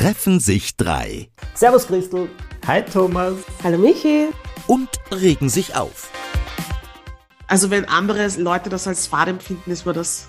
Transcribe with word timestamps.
treffen 0.00 0.40
sich 0.40 0.78
drei. 0.78 1.28
Servus 1.52 1.86
Christel. 1.86 2.30
Hi 2.66 2.82
Thomas. 2.82 3.34
Hallo 3.62 3.76
Michi. 3.76 4.28
Und 4.66 4.88
regen 5.12 5.50
sich 5.50 5.76
auf. 5.76 6.10
Also 7.48 7.70
wenn 7.70 7.84
andere 7.84 8.26
Leute 8.38 8.70
das 8.70 8.86
als 8.88 9.06
Fahrt 9.06 9.28
empfinden, 9.28 9.70
ist 9.70 9.84
mir 9.84 9.92
das 9.92 10.28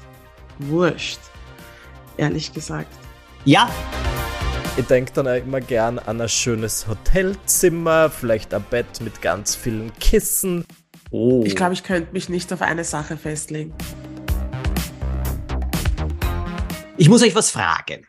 wurscht. 0.59 1.19
Ehrlich 2.17 2.51
gesagt. 2.51 2.93
Ja. 3.45 3.69
Ich 4.75 4.87
denke 4.87 5.13
dann 5.13 5.29
auch 5.29 5.35
immer 5.35 5.61
gern 5.61 5.99
an 5.99 6.19
ein 6.19 6.27
schönes 6.27 6.85
Hotelzimmer, 6.89 8.09
vielleicht 8.09 8.53
ein 8.53 8.65
Bett 8.69 8.99
mit 8.99 9.21
ganz 9.21 9.55
vielen 9.55 9.93
Kissen. 10.01 10.65
Oh. 11.11 11.43
Ich 11.45 11.55
glaube, 11.55 11.75
ich 11.75 11.83
könnte 11.83 12.11
mich 12.11 12.27
nicht 12.27 12.51
auf 12.51 12.61
eine 12.61 12.83
Sache 12.83 13.15
festlegen. 13.15 13.73
Ich 16.97 17.07
muss 17.07 17.23
euch 17.23 17.35
was 17.35 17.51
fragen. 17.51 18.05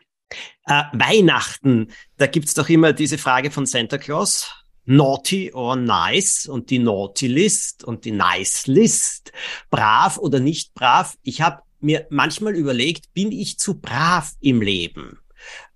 Äh, 0.65 0.83
Weihnachten, 0.93 1.91
da 2.17 2.27
gibt's 2.27 2.53
doch 2.53 2.69
immer 2.69 2.93
diese 2.93 3.17
Frage 3.17 3.51
von 3.51 3.65
Santa 3.65 3.97
Claus. 3.97 4.47
Naughty 4.85 5.53
or 5.53 5.75
nice 5.77 6.45
und 6.45 6.69
die 6.69 6.79
Naughty 6.79 7.27
List 7.27 7.83
und 7.83 8.03
die 8.03 8.11
Nice 8.11 8.67
List. 8.67 9.31
Brav 9.69 10.17
oder 10.17 10.39
nicht 10.39 10.73
brav. 10.73 11.15
Ich 11.21 11.41
habe 11.41 11.61
mir 11.79 12.07
manchmal 12.09 12.55
überlegt, 12.55 13.13
bin 13.13 13.31
ich 13.31 13.59
zu 13.59 13.79
brav 13.79 14.33
im 14.39 14.61
Leben? 14.61 15.19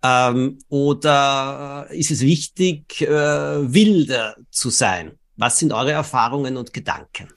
Ähm, 0.03 0.59
oder 0.69 1.87
ist 1.91 2.11
es 2.11 2.21
wichtig, 2.21 3.01
äh, 3.01 3.07
wilder 3.07 4.35
zu 4.49 4.69
sein? 4.69 5.17
Was 5.35 5.59
sind 5.59 5.73
eure 5.73 5.91
Erfahrungen 5.91 6.57
und 6.57 6.73
Gedanken? 6.73 7.29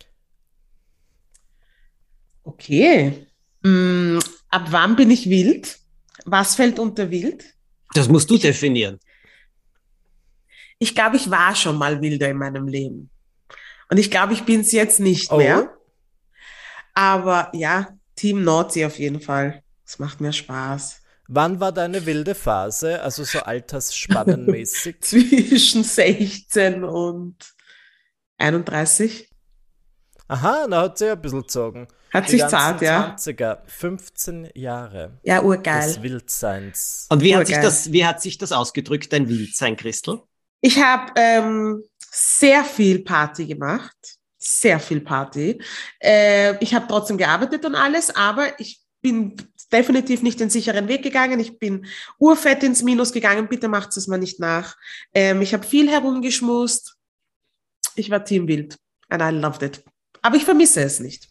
Okay. 2.42 3.26
Mm, 3.62 4.18
ab 4.48 4.66
wann 4.70 4.96
bin 4.96 5.10
ich 5.10 5.28
wild? 5.28 5.79
Was 6.24 6.54
fällt 6.54 6.78
unter 6.78 7.10
wild? 7.10 7.44
Das 7.94 8.08
musst 8.08 8.30
du 8.30 8.38
definieren. 8.38 8.98
Ich 10.78 10.94
glaube, 10.94 11.16
ich 11.16 11.30
war 11.30 11.54
schon 11.54 11.76
mal 11.76 12.00
wilder 12.00 12.28
in 12.28 12.38
meinem 12.38 12.66
Leben. 12.66 13.10
Und 13.90 13.98
ich 13.98 14.10
glaube, 14.10 14.32
ich 14.32 14.44
bin 14.44 14.60
es 14.60 14.72
jetzt 14.72 15.00
nicht 15.00 15.30
oh. 15.30 15.36
mehr. 15.36 15.76
Aber 16.94 17.50
ja, 17.54 17.88
Team 18.16 18.44
Naughty 18.44 18.84
auf 18.84 18.98
jeden 18.98 19.20
Fall. 19.20 19.62
Es 19.84 19.98
macht 19.98 20.20
mir 20.20 20.32
Spaß. 20.32 21.00
Wann 21.28 21.60
war 21.60 21.72
deine 21.72 22.06
wilde 22.06 22.34
Phase, 22.34 23.00
also 23.02 23.24
so 23.24 23.40
altersspannenmäßig? 23.40 24.96
Zwischen 25.00 25.84
16 25.84 26.82
und 26.82 27.36
31. 28.38 29.30
Aha, 30.28 30.66
na 30.68 30.82
hat 30.82 30.98
sie 30.98 31.06
ja 31.06 31.12
ein 31.12 31.22
bisschen 31.22 31.42
gezogen. 31.42 31.88
Hat 32.12 32.26
Die 32.26 32.32
sich 32.32 32.46
zart, 32.46 32.82
ja. 32.82 33.14
20er, 33.16 33.58
15 33.66 34.50
Jahre. 34.54 35.18
Ja, 35.22 35.42
urgeil. 35.42 35.86
Des 35.86 36.02
Wildseins. 36.02 37.06
Und 37.08 37.22
wie 37.22 37.36
hat, 37.36 37.46
sich 37.46 37.58
das, 37.58 37.92
wie 37.92 38.04
hat 38.04 38.20
sich 38.20 38.36
das 38.36 38.52
ausgedrückt, 38.52 39.12
dein 39.12 39.28
Wildsein, 39.28 39.76
Christel? 39.76 40.20
Ich 40.60 40.82
habe 40.82 41.12
ähm, 41.16 41.84
sehr 42.10 42.64
viel 42.64 43.04
Party 43.04 43.46
gemacht. 43.46 43.96
Sehr 44.38 44.80
viel 44.80 45.00
Party. 45.00 45.62
Äh, 46.00 46.56
ich 46.62 46.74
habe 46.74 46.86
trotzdem 46.88 47.16
gearbeitet 47.16 47.64
und 47.64 47.74
alles, 47.74 48.14
aber 48.14 48.58
ich 48.58 48.80
bin 49.02 49.36
definitiv 49.72 50.22
nicht 50.22 50.40
den 50.40 50.50
sicheren 50.50 50.88
Weg 50.88 51.02
gegangen. 51.02 51.38
Ich 51.38 51.58
bin 51.58 51.86
urfett 52.18 52.62
ins 52.62 52.82
Minus 52.82 53.12
gegangen. 53.12 53.48
Bitte 53.48 53.68
macht 53.68 53.96
es 53.96 54.08
mal 54.08 54.18
nicht 54.18 54.40
nach. 54.40 54.76
Ähm, 55.14 55.42
ich 55.42 55.54
habe 55.54 55.66
viel 55.66 55.88
herumgeschmust. 55.88 56.96
Ich 57.94 58.10
war 58.10 58.24
teamwild. 58.24 58.76
And 59.08 59.22
I 59.22 59.36
loved 59.36 59.62
it. 59.62 59.84
Aber 60.22 60.36
ich 60.36 60.44
vermisse 60.44 60.82
es 60.82 61.00
nicht. 61.00 61.29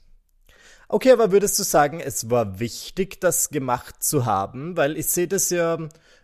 Okay, 0.91 1.11
aber 1.11 1.31
würdest 1.31 1.59
du 1.59 1.63
sagen, 1.63 1.99
es 1.99 2.31
war 2.31 2.59
wichtig, 2.59 3.21
das 3.21 3.51
gemacht 3.51 4.01
zu 4.01 4.25
haben? 4.25 4.75
Weil 4.75 4.97
ich 4.97 5.05
sehe 5.05 5.27
das 5.27 5.51
ja, 5.51 5.77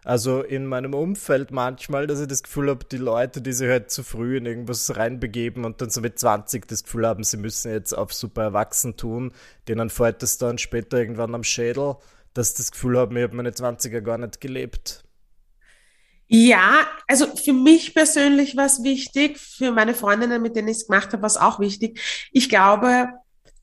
also 0.03 0.41
in 0.41 0.65
meinem 0.65 0.95
Umfeld 0.95 1.51
manchmal, 1.51 2.07
dass 2.07 2.19
ich 2.19 2.27
das 2.27 2.41
Gefühl 2.41 2.71
habe, 2.71 2.83
die 2.83 2.97
Leute, 2.97 3.43
die 3.43 3.53
sich 3.53 3.69
halt 3.69 3.91
zu 3.91 4.03
früh 4.03 4.37
in 4.37 4.47
irgendwas 4.47 4.97
reinbegeben 4.97 5.65
und 5.65 5.81
dann 5.81 5.91
so 5.91 6.01
mit 6.01 6.17
20 6.17 6.67
das 6.67 6.83
Gefühl 6.83 7.05
haben, 7.05 7.23
sie 7.23 7.37
müssen 7.37 7.71
jetzt 7.71 7.93
auf 7.93 8.11
super 8.11 8.41
erwachsen 8.41 8.97
tun, 8.97 9.33
denen 9.67 9.91
fällt 9.91 10.23
es 10.23 10.39
dann 10.39 10.57
später 10.57 10.97
irgendwann 10.97 11.35
am 11.35 11.43
Schädel, 11.43 11.97
dass 12.33 12.55
das 12.55 12.71
Gefühl 12.71 12.97
haben, 12.97 13.15
ich 13.17 13.23
habe 13.23 13.35
meine 13.35 13.51
20er 13.51 14.01
gar 14.01 14.17
nicht 14.17 14.41
gelebt. 14.41 15.03
Ja, 16.25 16.87
also 17.07 17.27
für 17.35 17.53
mich 17.53 17.93
persönlich 17.93 18.57
war 18.57 18.65
es 18.65 18.81
wichtig, 18.81 19.37
für 19.37 19.71
meine 19.71 19.93
Freundinnen, 19.93 20.41
mit 20.41 20.55
denen 20.55 20.69
ich 20.69 20.77
es 20.77 20.87
gemacht 20.87 21.13
habe, 21.13 21.21
war 21.21 21.27
es 21.27 21.37
auch 21.37 21.59
wichtig. 21.59 22.01
Ich 22.31 22.49
glaube, 22.49 23.09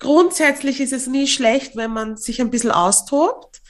grundsätzlich 0.02 0.80
ist 0.80 0.92
es 0.92 1.06
nie 1.06 1.26
schlecht, 1.26 1.76
wenn 1.76 1.92
man 1.92 2.16
sich 2.16 2.40
ein 2.40 2.50
bisschen 2.50 2.70
austobt. 2.70 3.62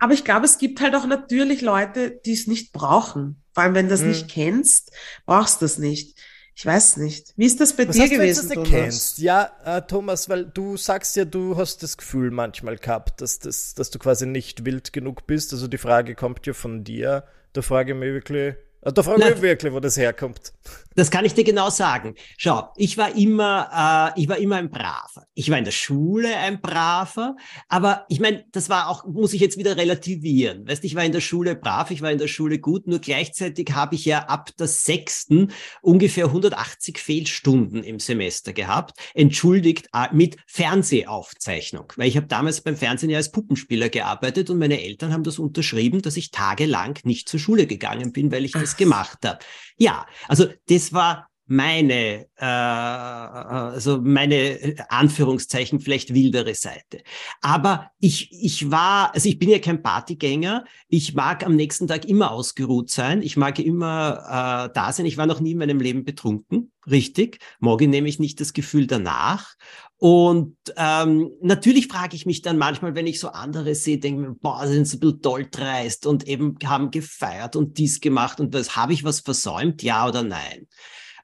Aber 0.00 0.12
ich 0.12 0.24
glaube, 0.24 0.44
es 0.44 0.58
gibt 0.58 0.80
halt 0.80 0.94
auch 0.96 1.06
natürlich 1.06 1.60
Leute, 1.60 2.10
die 2.10 2.32
es 2.32 2.46
nicht 2.46 2.72
brauchen. 2.72 3.42
Vor 3.52 3.62
allem, 3.62 3.74
wenn 3.74 3.86
du 3.86 3.90
das 3.90 4.00
hm. 4.00 4.08
nicht 4.08 4.28
kennst, 4.28 4.90
brauchst 5.24 5.60
du 5.60 5.66
das 5.66 5.78
nicht. 5.78 6.18
Ich 6.56 6.64
weiß 6.64 6.98
nicht. 6.98 7.32
Wie 7.36 7.46
ist 7.46 7.60
das 7.60 7.74
bei 7.74 7.88
Was 7.88 7.96
dir 7.96 8.02
hast 8.02 8.10
gewesen, 8.10 8.48
du, 8.48 8.54
das 8.54 8.68
kennst? 8.68 9.18
Ja, 9.18 9.50
äh, 9.64 9.82
Thomas, 9.82 10.28
weil 10.28 10.44
du 10.44 10.76
sagst 10.76 11.16
ja, 11.16 11.24
du 11.24 11.56
hast 11.56 11.82
das 11.82 11.96
Gefühl 11.96 12.30
manchmal 12.30 12.76
gehabt, 12.76 13.20
dass, 13.20 13.40
das, 13.40 13.74
dass 13.74 13.90
du 13.90 13.98
quasi 13.98 14.26
nicht 14.26 14.64
wild 14.64 14.92
genug 14.92 15.26
bist. 15.26 15.52
Also 15.52 15.66
die 15.66 15.78
Frage 15.78 16.14
kommt 16.14 16.46
ja 16.46 16.52
von 16.52 16.84
dir. 16.84 17.24
Da 17.52 17.62
frage 17.62 17.92
ich 17.92 17.98
mich 17.98 18.12
wirklich, 18.12 18.54
da 18.90 19.02
frage 19.02 19.22
ich 19.22 19.30
mich 19.30 19.42
wirklich, 19.42 19.72
wo 19.72 19.80
das 19.80 19.96
herkommt. 19.96 20.52
Das 20.96 21.10
kann 21.10 21.24
ich 21.24 21.34
dir 21.34 21.42
genau 21.42 21.70
sagen. 21.70 22.14
Schau, 22.36 22.68
ich 22.76 22.96
war 22.96 23.16
immer, 23.16 24.12
äh, 24.16 24.20
ich 24.20 24.28
war 24.28 24.38
immer 24.38 24.56
ein 24.56 24.70
Braver. 24.70 25.26
Ich 25.34 25.50
war 25.50 25.58
in 25.58 25.64
der 25.64 25.72
Schule 25.72 26.36
ein 26.36 26.60
Braver, 26.60 27.36
aber 27.68 28.06
ich 28.08 28.20
meine, 28.20 28.44
das 28.52 28.68
war 28.68 28.88
auch, 28.88 29.04
muss 29.04 29.32
ich 29.32 29.40
jetzt 29.40 29.58
wieder 29.58 29.76
relativieren. 29.76 30.68
Weißt, 30.68 30.84
ich 30.84 30.94
war 30.94 31.04
in 31.04 31.10
der 31.10 31.20
Schule 31.20 31.56
brav, 31.56 31.90
ich 31.90 32.00
war 32.00 32.12
in 32.12 32.18
der 32.18 32.28
Schule 32.28 32.60
gut, 32.60 32.86
nur 32.86 33.00
gleichzeitig 33.00 33.72
habe 33.72 33.96
ich 33.96 34.04
ja 34.04 34.20
ab 34.26 34.50
der 34.56 34.68
sechsten 34.68 35.50
ungefähr 35.82 36.26
180 36.26 36.98
Fehlstunden 36.98 37.82
im 37.82 37.98
Semester 37.98 38.52
gehabt, 38.52 38.98
entschuldigt 39.14 39.88
äh, 39.92 40.06
mit 40.12 40.36
Fernsehaufzeichnung, 40.46 41.92
weil 41.96 42.08
ich 42.08 42.16
habe 42.16 42.26
damals 42.26 42.60
beim 42.60 42.76
Fernsehen 42.76 43.10
ja 43.10 43.16
als 43.16 43.32
Puppenspieler 43.32 43.88
gearbeitet 43.88 44.48
und 44.50 44.58
meine 44.58 44.80
Eltern 44.80 45.12
haben 45.12 45.24
das 45.24 45.40
unterschrieben, 45.40 46.02
dass 46.02 46.16
ich 46.16 46.30
tagelang 46.30 46.98
nicht 47.02 47.28
zur 47.28 47.40
Schule 47.40 47.66
gegangen 47.66 48.12
bin, 48.12 48.30
weil 48.30 48.44
ich 48.44 48.52
das 48.52 48.73
gemacht 48.76 49.24
habe. 49.24 49.38
Ja, 49.76 50.06
also 50.28 50.46
das 50.68 50.92
war 50.92 51.28
meine, 51.46 52.26
äh, 52.36 52.44
also 52.44 54.00
meine 54.00 54.76
Anführungszeichen 54.88 55.80
vielleicht 55.80 56.14
wildere 56.14 56.54
Seite. 56.54 57.02
Aber 57.40 57.90
ich, 58.00 58.32
ich 58.32 58.70
war, 58.70 59.14
also 59.14 59.28
ich 59.28 59.38
bin 59.38 59.50
ja 59.50 59.58
kein 59.58 59.82
Partygänger. 59.82 60.64
Ich 60.88 61.14
mag 61.14 61.44
am 61.44 61.56
nächsten 61.56 61.86
Tag 61.86 62.06
immer 62.06 62.30
ausgeruht 62.30 62.90
sein. 62.90 63.20
Ich 63.22 63.36
mag 63.36 63.58
immer 63.58 64.68
äh, 64.68 64.72
da 64.74 64.92
sein. 64.92 65.06
Ich 65.06 65.16
war 65.16 65.26
noch 65.26 65.40
nie 65.40 65.52
in 65.52 65.58
meinem 65.58 65.80
Leben 65.80 66.04
betrunken, 66.04 66.72
richtig. 66.90 67.38
Morgen 67.60 67.90
nehme 67.90 68.08
ich 68.08 68.18
nicht 68.18 68.40
das 68.40 68.52
Gefühl 68.52 68.86
danach. 68.86 69.54
Und 69.98 70.56
ähm, 70.76 71.30
natürlich 71.40 71.88
frage 71.88 72.16
ich 72.16 72.26
mich 72.26 72.42
dann 72.42 72.58
manchmal, 72.58 72.94
wenn 72.94 73.06
ich 73.06 73.20
so 73.20 73.28
andere 73.28 73.74
sehe, 73.74 73.98
denke 73.98 74.20
mir, 74.20 74.34
boah, 74.34 74.66
sind 74.66 74.86
sie 74.86 74.96
ein 74.96 75.00
bisschen 75.00 75.22
doll 75.22 75.46
dreist 75.50 76.06
und 76.06 76.26
eben 76.26 76.56
haben 76.64 76.90
gefeiert 76.90 77.56
und 77.56 77.78
dies 77.78 78.00
gemacht 78.00 78.40
und 78.40 78.52
was, 78.52 78.76
habe 78.76 78.92
ich 78.92 79.04
was 79.04 79.20
versäumt, 79.20 79.82
ja 79.82 80.06
oder 80.06 80.22
nein? 80.22 80.66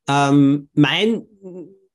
Ähm, 0.09 0.69
mein, 0.73 1.27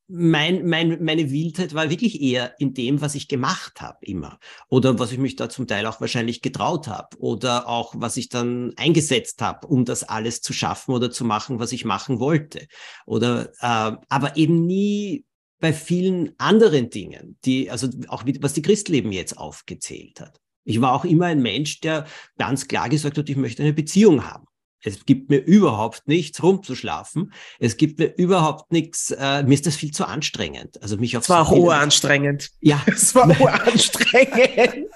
mein, 0.08 0.68
mein, 0.68 1.04
meine 1.04 1.32
Wildheit 1.32 1.74
war 1.74 1.90
wirklich 1.90 2.22
eher 2.22 2.60
in 2.60 2.74
dem, 2.74 3.02
was 3.02 3.16
ich 3.16 3.28
gemacht 3.28 3.82
habe 3.82 3.98
immer. 4.02 4.40
Oder 4.70 5.00
was 5.00 5.12
ich 5.12 5.18
mich 5.18 5.36
da 5.36 5.50
zum 5.50 5.68
Teil 5.68 5.86
auch 5.88 6.00
wahrscheinlich 6.00 6.42
getraut 6.42 6.88
habe. 6.88 7.18
Oder 7.18 7.68
auch, 7.68 7.96
was 7.98 8.18
ich 8.18 8.30
dann 8.30 8.74
eingesetzt 8.78 9.42
habe, 9.42 9.68
um 9.68 9.86
das 9.86 10.04
alles 10.04 10.42
zu 10.42 10.54
schaffen 10.54 10.94
oder 10.94 11.10
zu 11.10 11.26
machen, 11.26 11.60
was 11.60 11.72
ich 11.72 11.86
machen 11.86 12.20
wollte. 12.20 12.68
Oder 13.06 13.52
äh, 13.62 13.98
aber 14.10 14.38
eben 14.38 14.66
nie 14.66 15.26
bei 15.60 15.74
vielen 15.74 16.38
anderen 16.38 16.90
Dingen, 16.90 17.40
die, 17.46 17.72
also 17.72 17.88
auch 18.10 18.24
was 18.42 18.54
die 18.54 18.62
Christleben 18.62 19.12
jetzt 19.12 19.38
aufgezählt 19.38 20.20
hat. 20.20 20.40
Ich 20.64 20.82
war 20.82 20.94
auch 20.94 21.06
immer 21.06 21.28
ein 21.28 21.42
Mensch, 21.42 21.80
der 21.80 22.06
ganz 22.38 22.68
klar 22.68 22.90
gesagt 22.90 23.18
hat, 23.18 23.30
ich 23.30 23.38
möchte 23.38 23.64
eine 23.64 23.74
Beziehung 23.74 24.26
haben. 24.30 24.46
Es 24.86 25.06
gibt 25.06 25.30
mir 25.30 25.38
überhaupt 25.38 26.08
nichts, 26.08 26.42
rumzuschlafen. 26.44 27.34
Es 27.60 27.78
gibt 27.78 28.00
mir 28.00 28.14
überhaupt 28.18 28.72
nichts, 28.72 29.12
äh, 29.12 29.44
mir 29.44 29.54
ist 29.54 29.66
das 29.66 29.76
viel 29.76 29.92
zu 29.92 30.06
anstrengend. 30.06 30.82
Also 30.82 30.98
mich 30.98 31.18
auf 31.18 31.24
Es 31.24 31.30
war 31.30 31.42
auch 31.48 31.52
uranstrengend. 31.52 32.52
Ja. 32.62 32.82
Es 32.96 33.14
war 33.16 33.28
uranstrengend. 33.40 34.88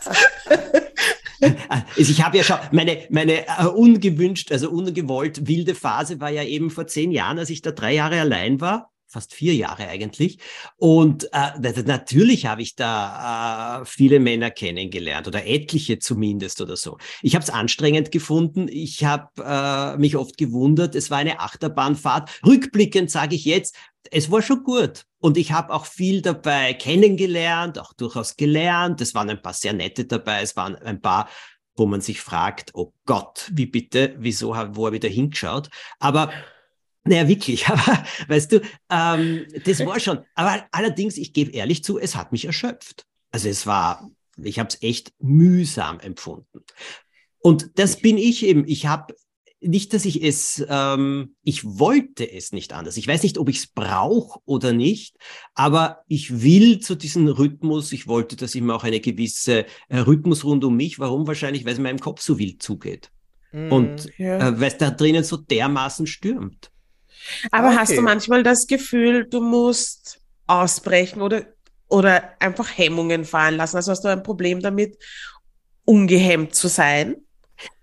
also 1.69 2.11
ich 2.11 2.23
habe 2.23 2.37
ja 2.37 2.43
schon 2.43 2.57
meine, 2.71 2.99
meine 3.09 3.47
äh, 3.47 3.65
ungewünscht, 3.65 4.51
also 4.51 4.69
ungewollt 4.69 5.47
wilde 5.47 5.75
Phase 5.75 6.19
war 6.19 6.29
ja 6.29 6.43
eben 6.43 6.69
vor 6.69 6.87
zehn 6.87 7.11
Jahren, 7.11 7.39
als 7.39 7.49
ich 7.49 7.61
da 7.61 7.71
drei 7.71 7.93
Jahre 7.93 8.19
allein 8.19 8.61
war 8.61 8.91
fast 9.09 9.33
vier 9.33 9.55
Jahre 9.55 9.87
eigentlich. 9.87 10.39
Und 10.77 11.27
äh, 11.33 11.83
natürlich 11.83 12.45
habe 12.45 12.61
ich 12.61 12.75
da 12.75 13.81
äh, 13.81 13.85
viele 13.85 14.19
Männer 14.19 14.51
kennengelernt 14.51 15.27
oder 15.27 15.45
etliche 15.45 15.99
zumindest 15.99 16.61
oder 16.61 16.77
so. 16.77 16.97
Ich 17.21 17.35
habe 17.35 17.43
es 17.43 17.49
anstrengend 17.49 18.11
gefunden. 18.11 18.67
Ich 18.69 19.03
habe 19.03 19.29
äh, 19.43 19.97
mich 19.97 20.15
oft 20.15 20.37
gewundert. 20.37 20.95
Es 20.95 21.09
war 21.09 21.17
eine 21.17 21.39
Achterbahnfahrt. 21.39 22.29
Rückblickend 22.45 23.09
sage 23.11 23.35
ich 23.35 23.45
jetzt, 23.45 23.75
es 24.11 24.31
war 24.31 24.41
schon 24.41 24.63
gut. 24.63 25.05
Und 25.19 25.37
ich 25.37 25.51
habe 25.51 25.73
auch 25.73 25.85
viel 25.85 26.21
dabei 26.21 26.73
kennengelernt, 26.73 27.79
auch 27.79 27.93
durchaus 27.93 28.37
gelernt. 28.37 29.01
Es 29.01 29.13
waren 29.13 29.29
ein 29.29 29.41
paar 29.41 29.53
sehr 29.53 29.73
nette 29.73 30.05
dabei. 30.05 30.41
Es 30.41 30.55
waren 30.55 30.75
ein 30.75 31.01
paar 31.01 31.27
wo 31.79 31.85
man 31.85 32.01
sich 32.01 32.19
fragt, 32.19 32.71
oh 32.73 32.91
Gott, 33.05 33.49
wie 33.53 33.65
bitte, 33.65 34.13
wieso, 34.19 34.49
wo 34.49 34.85
habe 34.85 34.97
ich 34.97 35.01
da 35.01 35.07
hingeschaut? 35.07 35.69
Aber 35.99 36.29
naja, 37.09 37.27
wirklich, 37.27 37.67
aber 37.69 38.05
weißt 38.27 38.51
du, 38.51 38.61
ähm, 38.89 39.45
das 39.65 39.79
war 39.85 39.99
schon. 39.99 40.19
Aber 40.35 40.65
allerdings, 40.71 41.17
ich 41.17 41.33
gebe 41.33 41.51
ehrlich 41.51 41.83
zu, 41.83 41.97
es 41.97 42.15
hat 42.15 42.31
mich 42.31 42.45
erschöpft. 42.45 43.05
Also 43.31 43.49
es 43.49 43.65
war, 43.65 44.09
ich 44.41 44.59
habe 44.59 44.69
es 44.69 44.81
echt 44.81 45.11
mühsam 45.19 45.99
empfunden. 45.99 46.63
Und 47.39 47.71
das 47.75 47.97
bin 47.97 48.17
ich 48.17 48.45
eben. 48.45 48.67
Ich 48.67 48.85
habe 48.85 49.15
nicht, 49.61 49.93
dass 49.93 50.05
ich 50.05 50.23
es, 50.23 50.63
ähm, 50.69 51.35
ich 51.43 51.65
wollte 51.65 52.31
es 52.31 52.53
nicht 52.53 52.73
anders. 52.73 52.95
Ich 52.95 53.07
weiß 53.07 53.23
nicht, 53.23 53.37
ob 53.39 53.49
ich 53.49 53.57
es 53.57 53.67
brauche 53.67 54.39
oder 54.45 54.71
nicht, 54.71 55.17
aber 55.53 56.03
ich 56.07 56.43
will 56.43 56.79
zu 56.79 56.95
diesem 56.95 57.27
Rhythmus, 57.27 57.91
ich 57.91 58.07
wollte, 58.07 58.35
dass 58.35 58.55
immer 58.55 58.75
auch 58.75 58.83
eine 58.83 59.01
gewisse 59.01 59.65
äh, 59.89 59.97
Rhythmus 59.97 60.45
rund 60.45 60.63
um 60.63 60.77
mich. 60.77 60.99
Warum? 60.99 61.27
Wahrscheinlich, 61.27 61.65
weil 61.65 61.73
es 61.73 61.79
meinem 61.79 61.99
Kopf 61.99 62.21
so 62.21 62.37
wild 62.37 62.63
zugeht. 62.63 63.11
Mm, 63.51 63.71
und 63.71 64.09
ja. 64.17 64.49
äh, 64.49 64.61
weil 64.61 64.69
es 64.69 64.77
da 64.77 64.91
drinnen 64.91 65.23
so 65.23 65.37
dermaßen 65.37 66.07
stürmt. 66.07 66.71
Aber 67.51 67.67
okay. 67.67 67.77
hast 67.77 67.97
du 67.97 68.01
manchmal 68.01 68.43
das 68.43 68.67
Gefühl, 68.67 69.25
du 69.25 69.41
musst 69.41 70.21
ausbrechen 70.47 71.21
oder, 71.21 71.45
oder 71.87 72.33
einfach 72.39 72.77
Hemmungen 72.77 73.25
fallen 73.25 73.57
lassen? 73.57 73.77
Also 73.77 73.91
hast 73.91 74.03
du 74.03 74.09
ein 74.09 74.23
Problem 74.23 74.61
damit, 74.61 74.97
ungehemmt 75.85 76.55
zu 76.55 76.67
sein? 76.67 77.15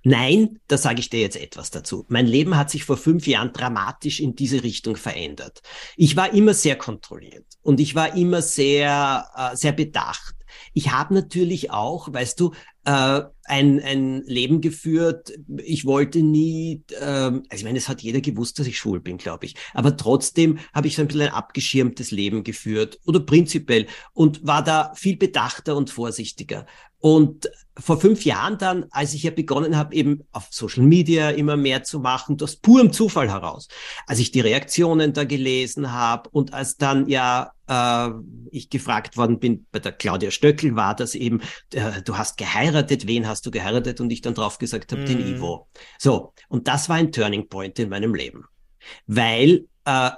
Nein, 0.04 0.60
da 0.68 0.78
sage 0.78 1.00
ich 1.00 1.10
dir 1.10 1.20
jetzt 1.20 1.36
etwas 1.36 1.70
dazu. 1.70 2.06
Mein 2.08 2.26
Leben 2.26 2.56
hat 2.56 2.70
sich 2.70 2.84
vor 2.84 2.96
fünf 2.96 3.26
Jahren 3.26 3.52
dramatisch 3.52 4.20
in 4.20 4.36
diese 4.36 4.62
Richtung 4.62 4.96
verändert. 4.96 5.62
Ich 5.96 6.16
war 6.16 6.32
immer 6.32 6.54
sehr 6.54 6.76
kontrolliert 6.76 7.44
und 7.62 7.80
ich 7.80 7.94
war 7.94 8.14
immer 8.14 8.40
sehr, 8.40 9.28
äh, 9.34 9.56
sehr 9.56 9.72
bedacht. 9.72 10.35
Ich 10.72 10.92
habe 10.92 11.14
natürlich 11.14 11.70
auch, 11.70 12.12
weißt 12.12 12.38
du, 12.40 12.52
äh, 12.84 13.22
ein, 13.44 13.80
ein 13.80 14.22
Leben 14.26 14.60
geführt. 14.60 15.32
Ich 15.58 15.84
wollte 15.84 16.22
nie, 16.22 16.82
äh, 17.00 17.04
also 17.04 17.42
ich 17.52 17.64
meine, 17.64 17.78
es 17.78 17.88
hat 17.88 18.02
jeder 18.02 18.20
gewusst, 18.20 18.58
dass 18.58 18.66
ich 18.66 18.78
schwul 18.78 19.00
bin, 19.00 19.18
glaube 19.18 19.46
ich. 19.46 19.54
Aber 19.74 19.96
trotzdem 19.96 20.58
habe 20.72 20.86
ich 20.86 20.96
so 20.96 21.02
ein 21.02 21.08
bisschen 21.08 21.22
ein 21.22 21.34
abgeschirmtes 21.34 22.10
Leben 22.10 22.44
geführt 22.44 22.98
oder 23.06 23.20
prinzipiell 23.20 23.86
und 24.12 24.46
war 24.46 24.62
da 24.62 24.92
viel 24.94 25.16
bedachter 25.16 25.76
und 25.76 25.90
vorsichtiger. 25.90 26.66
Und 26.98 27.48
vor 27.78 28.00
fünf 28.00 28.24
Jahren 28.24 28.58
dann, 28.58 28.86
als 28.90 29.14
ich 29.14 29.22
ja 29.22 29.30
begonnen 29.30 29.76
habe, 29.76 29.94
eben 29.94 30.24
auf 30.32 30.48
Social 30.50 30.84
Media 30.84 31.30
immer 31.30 31.56
mehr 31.56 31.82
zu 31.82 32.00
machen, 32.00 32.36
aus 32.40 32.56
purem 32.56 32.92
Zufall 32.92 33.30
heraus, 33.30 33.68
als 34.06 34.18
ich 34.18 34.30
die 34.30 34.40
Reaktionen 34.40 35.12
da 35.12 35.24
gelesen 35.24 35.92
habe 35.92 36.30
und 36.30 36.54
als 36.54 36.76
dann 36.76 37.08
ja 37.08 37.52
äh, 37.68 38.10
ich 38.50 38.70
gefragt 38.70 39.16
worden 39.16 39.38
bin, 39.38 39.66
bei 39.72 39.78
der 39.78 39.92
Claudia 39.92 40.30
Stöckel 40.30 40.76
war 40.76 40.94
das 40.96 41.14
eben, 41.14 41.40
äh, 41.72 42.02
du 42.02 42.16
hast 42.16 42.38
geheiratet, 42.38 43.06
wen 43.06 43.26
hast 43.26 43.44
du 43.44 43.50
geheiratet? 43.50 44.00
Und 44.00 44.10
ich 44.10 44.22
dann 44.22 44.34
drauf 44.34 44.58
gesagt 44.58 44.92
habe, 44.92 45.02
mm. 45.02 45.06
den 45.06 45.20
mhm. 45.20 45.36
Ivo. 45.36 45.68
So, 45.98 46.32
und 46.48 46.68
das 46.68 46.88
war 46.88 46.96
ein 46.96 47.12
Turning 47.12 47.48
Point 47.48 47.78
in 47.78 47.88
meinem 47.88 48.14
Leben. 48.14 48.44
Weil 49.06 49.66
äh, 49.84 50.10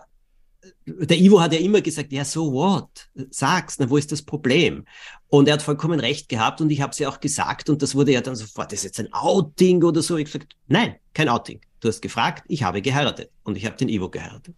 der 0.87 1.19
Ivo 1.19 1.40
hat 1.40 1.52
ja 1.52 1.60
immer 1.60 1.81
gesagt, 1.81 2.12
ja, 2.12 2.25
so 2.25 2.52
what? 2.52 3.08
Sag's, 3.31 3.78
na, 3.78 3.88
wo 3.88 3.96
ist 3.96 4.12
das 4.12 4.22
Problem? 4.22 4.84
Und 5.28 5.46
er 5.46 5.54
hat 5.54 5.62
vollkommen 5.62 6.00
recht 6.00 6.28
gehabt 6.28 6.60
und 6.60 6.70
ich 6.70 6.80
habe 6.80 6.92
es 6.92 6.98
ja 6.98 7.08
auch 7.08 7.20
gesagt 7.20 7.69
und 7.69 7.82
das 7.82 7.94
wurde 7.94 8.12
ja 8.12 8.22
dann 8.22 8.34
sofort, 8.34 8.72
ist 8.72 8.84
jetzt 8.84 8.98
ein 8.98 9.12
Outing 9.12 9.82
oder 9.84 10.00
so. 10.00 10.16
Ich 10.16 10.25
gesagt, 10.25 10.56
nein, 10.69 10.96
kein 11.12 11.28
Outing. 11.28 11.60
Du 11.80 11.88
hast 11.88 12.00
gefragt, 12.00 12.44
ich 12.48 12.62
habe 12.62 12.80
geheiratet 12.80 13.30
und 13.44 13.56
ich 13.56 13.66
habe 13.66 13.76
den 13.76 13.88
Ivo 13.88 14.08
geheiratet. 14.08 14.54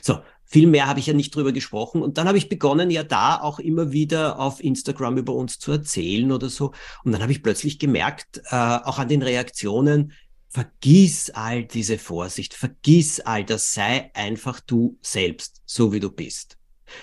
So, 0.00 0.20
viel 0.44 0.66
mehr 0.66 0.86
habe 0.86 1.00
ich 1.00 1.06
ja 1.06 1.12
nicht 1.12 1.34
drüber 1.34 1.52
gesprochen. 1.52 2.02
Und 2.02 2.18
dann 2.18 2.28
habe 2.28 2.38
ich 2.38 2.48
begonnen, 2.48 2.90
ja 2.90 3.02
da 3.02 3.40
auch 3.40 3.58
immer 3.58 3.92
wieder 3.92 4.38
auf 4.38 4.62
Instagram 4.62 5.18
über 5.18 5.34
uns 5.34 5.58
zu 5.58 5.72
erzählen 5.72 6.32
oder 6.32 6.48
so. 6.48 6.72
Und 7.04 7.12
dann 7.12 7.20
habe 7.20 7.32
ich 7.32 7.42
plötzlich 7.42 7.78
gemerkt, 7.78 8.40
äh, 8.50 8.56
auch 8.56 8.98
an 8.98 9.08
den 9.08 9.22
Reaktionen, 9.22 10.12
vergiss 10.48 11.30
all 11.30 11.64
diese 11.64 11.98
Vorsicht, 11.98 12.54
vergiss 12.54 13.20
all 13.20 13.44
das, 13.44 13.74
sei 13.74 14.10
einfach 14.14 14.60
du 14.60 14.96
selbst, 15.02 15.60
so 15.66 15.92
wie 15.92 16.00
du 16.00 16.10
bist. 16.10 16.56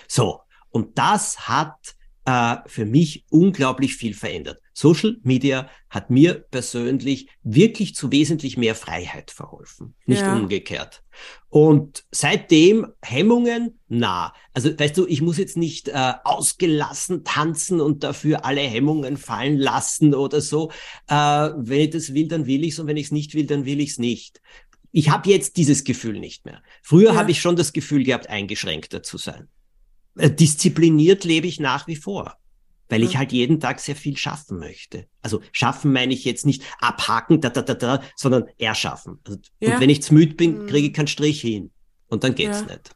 So, 0.07 0.41
und 0.69 0.97
das 0.97 1.47
hat 1.47 1.95
äh, 2.25 2.57
für 2.65 2.85
mich 2.85 3.25
unglaublich 3.29 3.95
viel 3.95 4.13
verändert. 4.13 4.59
Social 4.73 5.17
Media 5.23 5.69
hat 5.89 6.09
mir 6.09 6.33
persönlich 6.33 7.27
wirklich 7.43 7.95
zu 7.95 8.11
wesentlich 8.11 8.57
mehr 8.57 8.75
Freiheit 8.75 9.29
verholfen, 9.29 9.93
nicht 10.05 10.21
ja. 10.21 10.35
umgekehrt. 10.35 11.03
Und 11.49 12.05
seitdem 12.11 12.87
Hemmungen, 13.03 13.79
na, 13.87 14.33
also 14.53 14.77
weißt 14.77 14.97
du, 14.97 15.05
ich 15.05 15.21
muss 15.21 15.37
jetzt 15.37 15.57
nicht 15.57 15.89
äh, 15.89 16.13
ausgelassen 16.23 17.23
tanzen 17.23 17.81
und 17.81 18.03
dafür 18.03 18.45
alle 18.45 18.61
Hemmungen 18.61 19.17
fallen 19.17 19.57
lassen 19.57 20.15
oder 20.15 20.41
so. 20.41 20.71
Äh, 21.07 21.15
wenn 21.15 21.81
ich 21.81 21.89
das 21.91 22.13
will, 22.13 22.27
dann 22.27 22.47
will 22.47 22.63
ich's 22.63 22.79
und 22.79 22.87
wenn 22.87 22.97
ich 22.97 23.07
es 23.07 23.11
nicht 23.11 23.35
will, 23.35 23.45
dann 23.45 23.65
will 23.65 23.79
ich's 23.79 23.99
nicht. 23.99 24.41
Ich 24.91 25.09
habe 25.09 25.29
jetzt 25.29 25.57
dieses 25.57 25.83
Gefühl 25.83 26.19
nicht 26.19 26.45
mehr. 26.45 26.61
Früher 26.81 27.13
ja. 27.13 27.15
habe 27.15 27.31
ich 27.31 27.41
schon 27.41 27.55
das 27.55 27.73
Gefühl 27.73 28.03
gehabt, 28.03 28.29
eingeschränkter 28.29 29.03
zu 29.03 29.17
sein. 29.17 29.47
Äh, 30.17 30.31
diszipliniert 30.31 31.23
lebe 31.23 31.47
ich 31.47 31.59
nach 31.59 31.87
wie 31.87 31.95
vor 31.95 32.37
weil 32.93 33.01
ich 33.01 33.17
halt 33.17 33.31
jeden 33.31 33.59
Tag 33.59 33.79
sehr 33.79 33.95
viel 33.95 34.17
schaffen 34.17 34.59
möchte. 34.59 35.07
Also 35.23 35.41
schaffen 35.51 35.91
meine 35.91 36.13
ich 36.13 36.25
jetzt 36.25 36.45
nicht 36.45 36.63
abhaken, 36.79 37.41
da, 37.41 37.49
da, 37.49 37.63
da, 37.63 37.73
da, 37.73 38.03
sondern 38.15 38.45
erschaffen. 38.59 39.19
Also, 39.25 39.39
ja. 39.59 39.73
Und 39.73 39.81
wenn 39.81 39.89
ich 39.89 40.03
zu 40.03 40.13
müde 40.13 40.35
bin, 40.35 40.63
mhm. 40.63 40.67
kriege 40.67 40.87
ich 40.87 40.93
keinen 40.93 41.07
Strich 41.07 41.41
hin. 41.41 41.71
Und 42.07 42.23
dann 42.23 42.35
geht's 42.35 42.59
ja. 42.59 42.67
nicht. 42.67 42.91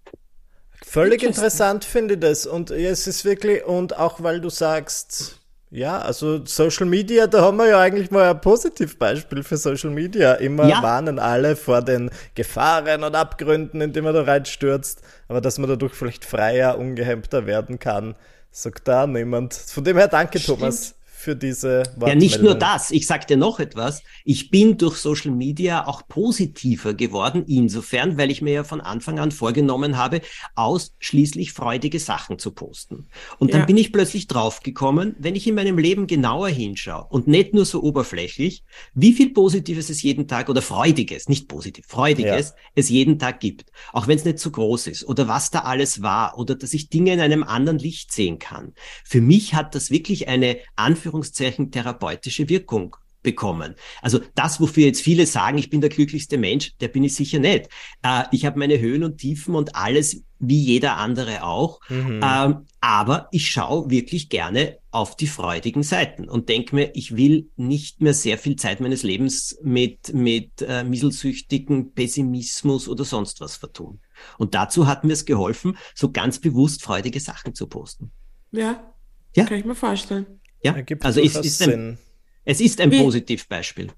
Völlig 0.83 1.23
interessant 1.23 1.83
finde 1.83 2.13
ich 2.13 2.19
das. 2.19 2.45
Und 2.45 2.69
es 2.69 3.07
ist 3.07 3.25
wirklich, 3.25 3.65
und 3.65 3.97
auch 3.97 4.21
weil 4.21 4.39
du 4.39 4.49
sagst, 4.49 5.36
ja, 5.69 5.99
also 5.99 6.45
Social 6.45 6.85
Media, 6.85 7.27
da 7.27 7.41
haben 7.41 7.57
wir 7.57 7.67
ja 7.67 7.79
eigentlich 7.79 8.09
mal 8.09 8.29
ein 8.29 8.39
Positivbeispiel 8.39 9.43
für 9.43 9.57
Social 9.57 9.89
Media. 9.89 10.33
Immer 10.35 10.67
ja. 10.67 10.81
warnen 10.81 11.19
alle 11.19 11.55
vor 11.55 11.81
den 11.81 12.09
Gefahren 12.35 13.03
und 13.03 13.15
Abgründen, 13.15 13.81
in 13.81 13.91
die 13.91 14.01
man 14.01 14.13
da 14.13 14.23
reinstürzt, 14.23 15.01
aber 15.27 15.41
dass 15.41 15.57
man 15.57 15.69
dadurch 15.69 15.93
vielleicht 15.93 16.23
freier, 16.23 16.77
ungehemmter 16.77 17.45
werden 17.45 17.79
kann. 17.79 18.15
Sagt 18.49 18.87
da 18.87 19.05
niemand. 19.05 19.53
Von 19.53 19.83
dem 19.83 19.97
her 19.97 20.07
danke, 20.07 20.39
Stimmt. 20.39 20.59
Thomas 20.59 20.96
für 21.17 21.35
diese 21.35 21.79
Wortmeldung. 21.95 22.07
Ja, 22.07 22.15
nicht 22.15 22.41
nur 22.41 22.55
das. 22.55 22.91
Ich 22.91 23.07
sag 23.07 23.27
dir 23.27 23.37
noch 23.37 23.59
etwas. 23.59 24.03
Ich 24.23 24.51
bin 24.51 24.77
durch 24.77 24.97
Social 24.97 25.31
Media 25.31 25.87
auch 25.87 26.07
positiver 26.07 26.93
geworden, 26.93 27.43
insofern, 27.47 28.17
weil 28.17 28.29
ich 28.29 28.41
mir 28.41 28.53
ja 28.53 28.63
von 28.63 28.81
Anfang 28.81 29.19
an 29.19 29.31
vorgenommen 29.31 29.97
habe, 29.97 30.21
ausschließlich 30.55 31.53
freudige 31.53 31.99
Sachen 31.99 32.37
zu 32.37 32.51
posten. 32.51 33.07
Und 33.39 33.53
dann 33.53 33.61
ja. 33.61 33.65
bin 33.65 33.77
ich 33.77 33.91
plötzlich 33.91 34.27
draufgekommen, 34.27 35.15
wenn 35.17 35.35
ich 35.35 35.47
in 35.47 35.55
meinem 35.55 35.77
Leben 35.77 36.05
genauer 36.05 36.49
hinschaue 36.49 37.07
und 37.09 37.27
nicht 37.27 37.53
nur 37.53 37.65
so 37.65 37.81
oberflächlich, 37.81 38.63
wie 38.93 39.13
viel 39.13 39.31
Positives 39.31 39.89
es 39.89 40.03
jeden 40.03 40.27
Tag 40.27 40.49
oder 40.49 40.61
Freudiges, 40.61 41.27
nicht 41.27 41.47
positiv, 41.47 41.85
Freudiges 41.87 42.49
ja. 42.49 42.55
es 42.75 42.89
jeden 42.89 43.17
Tag 43.17 43.39
gibt. 43.39 43.71
Auch 43.91 44.07
wenn 44.07 44.17
es 44.17 44.23
nicht 44.25 44.37
zu 44.37 44.49
so 44.49 44.51
groß 44.51 44.87
ist 44.87 45.03
oder 45.03 45.27
was 45.27 45.49
da 45.49 45.61
alles 45.61 46.01
war 46.01 46.37
oder 46.37 46.55
dass 46.55 46.73
ich 46.73 46.89
Dinge 46.89 47.11
in 47.11 47.19
einem 47.19 47.43
anderen 47.43 47.79
Licht 47.79 48.13
sehen 48.13 48.37
kann. 48.37 48.73
Für 49.03 49.19
mich 49.19 49.55
hat 49.55 49.73
das 49.73 49.89
wirklich 49.89 50.27
eine 50.27 50.57
Anführung 50.75 51.06
Anführungszeichen 51.07 51.71
therapeutische 51.71 52.49
Wirkung 52.49 52.95
bekommen. 53.23 53.75
Also 54.01 54.19
das, 54.35 54.61
wofür 54.61 54.85
jetzt 54.85 55.01
viele 55.01 55.25
sagen, 55.25 55.57
ich 55.57 55.69
bin 55.69 55.81
der 55.81 55.89
glücklichste 55.89 56.37
Mensch, 56.37 56.75
der 56.79 56.87
bin 56.87 57.03
ich 57.03 57.15
sicher 57.15 57.39
nicht. 57.39 57.69
Äh, 58.03 58.23
ich 58.31 58.45
habe 58.45 58.59
meine 58.59 58.79
Höhen 58.79 59.03
und 59.03 59.17
Tiefen 59.17 59.55
und 59.55 59.75
alles 59.75 60.23
wie 60.39 60.63
jeder 60.63 60.97
andere 60.97 61.43
auch. 61.43 61.79
Mhm. 61.89 62.21
Ähm, 62.23 62.65
aber 62.79 63.27
ich 63.31 63.49
schaue 63.49 63.89
wirklich 63.89 64.29
gerne 64.29 64.77
auf 64.91 65.17
die 65.17 65.27
freudigen 65.27 65.83
Seiten 65.83 66.29
und 66.29 66.47
denke 66.47 66.75
mir, 66.75 66.91
ich 66.93 67.17
will 67.17 67.49
nicht 67.55 68.01
mehr 68.01 68.13
sehr 68.13 68.37
viel 68.37 68.55
Zeit 68.55 68.79
meines 68.79 69.03
Lebens 69.03 69.57
mit, 69.63 70.13
mit 70.13 70.61
äh, 70.61 70.83
mieselsüchtigen 70.83 71.93
Pessimismus 71.93 72.87
oder 72.87 73.03
sonst 73.03 73.41
was 73.41 73.57
vertun. 73.57 73.99
Und 74.37 74.53
dazu 74.53 74.87
hat 74.87 75.03
mir 75.03 75.13
es 75.13 75.25
geholfen, 75.25 75.77
so 75.95 76.11
ganz 76.11 76.39
bewusst 76.39 76.83
freudige 76.83 77.19
Sachen 77.19 77.55
zu 77.55 77.67
posten. 77.67 78.11
Ja, 78.51 78.93
ja. 79.35 79.45
kann 79.45 79.57
ich 79.57 79.65
mir 79.65 79.75
vorstellen. 79.75 80.39
Ja, 80.63 80.75
also 81.01 81.21
es 81.21 81.35
ist, 81.35 81.61
ein, 81.61 81.97
es 82.45 82.61
ist 82.61 82.81
ein 82.81 82.91
Wie? 82.91 83.01
Positivbeispiel. 83.01 83.89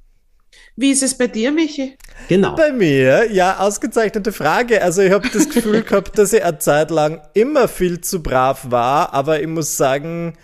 Wie 0.76 0.92
ist 0.92 1.04
es 1.04 1.18
bei 1.18 1.28
dir, 1.28 1.52
Michi? 1.52 1.98
Genau. 2.28 2.56
Bei 2.56 2.72
mir, 2.72 3.32
ja, 3.32 3.60
ausgezeichnete 3.60 4.32
Frage. 4.32 4.82
Also 4.82 5.02
ich 5.02 5.12
habe 5.12 5.28
das 5.30 5.50
Gefühl 5.50 5.84
gehabt, 5.84 6.18
dass 6.18 6.34
ich 6.34 6.44
eine 6.44 6.60
Zeit 6.60 6.90
lang 6.92 7.22
immer 7.34 7.68
viel 7.68 8.02
zu 8.02 8.24
brav 8.24 8.72
war, 8.72 9.14
aber 9.14 9.42
ich 9.42 9.48
muss 9.48 9.78
sagen, 9.78 10.38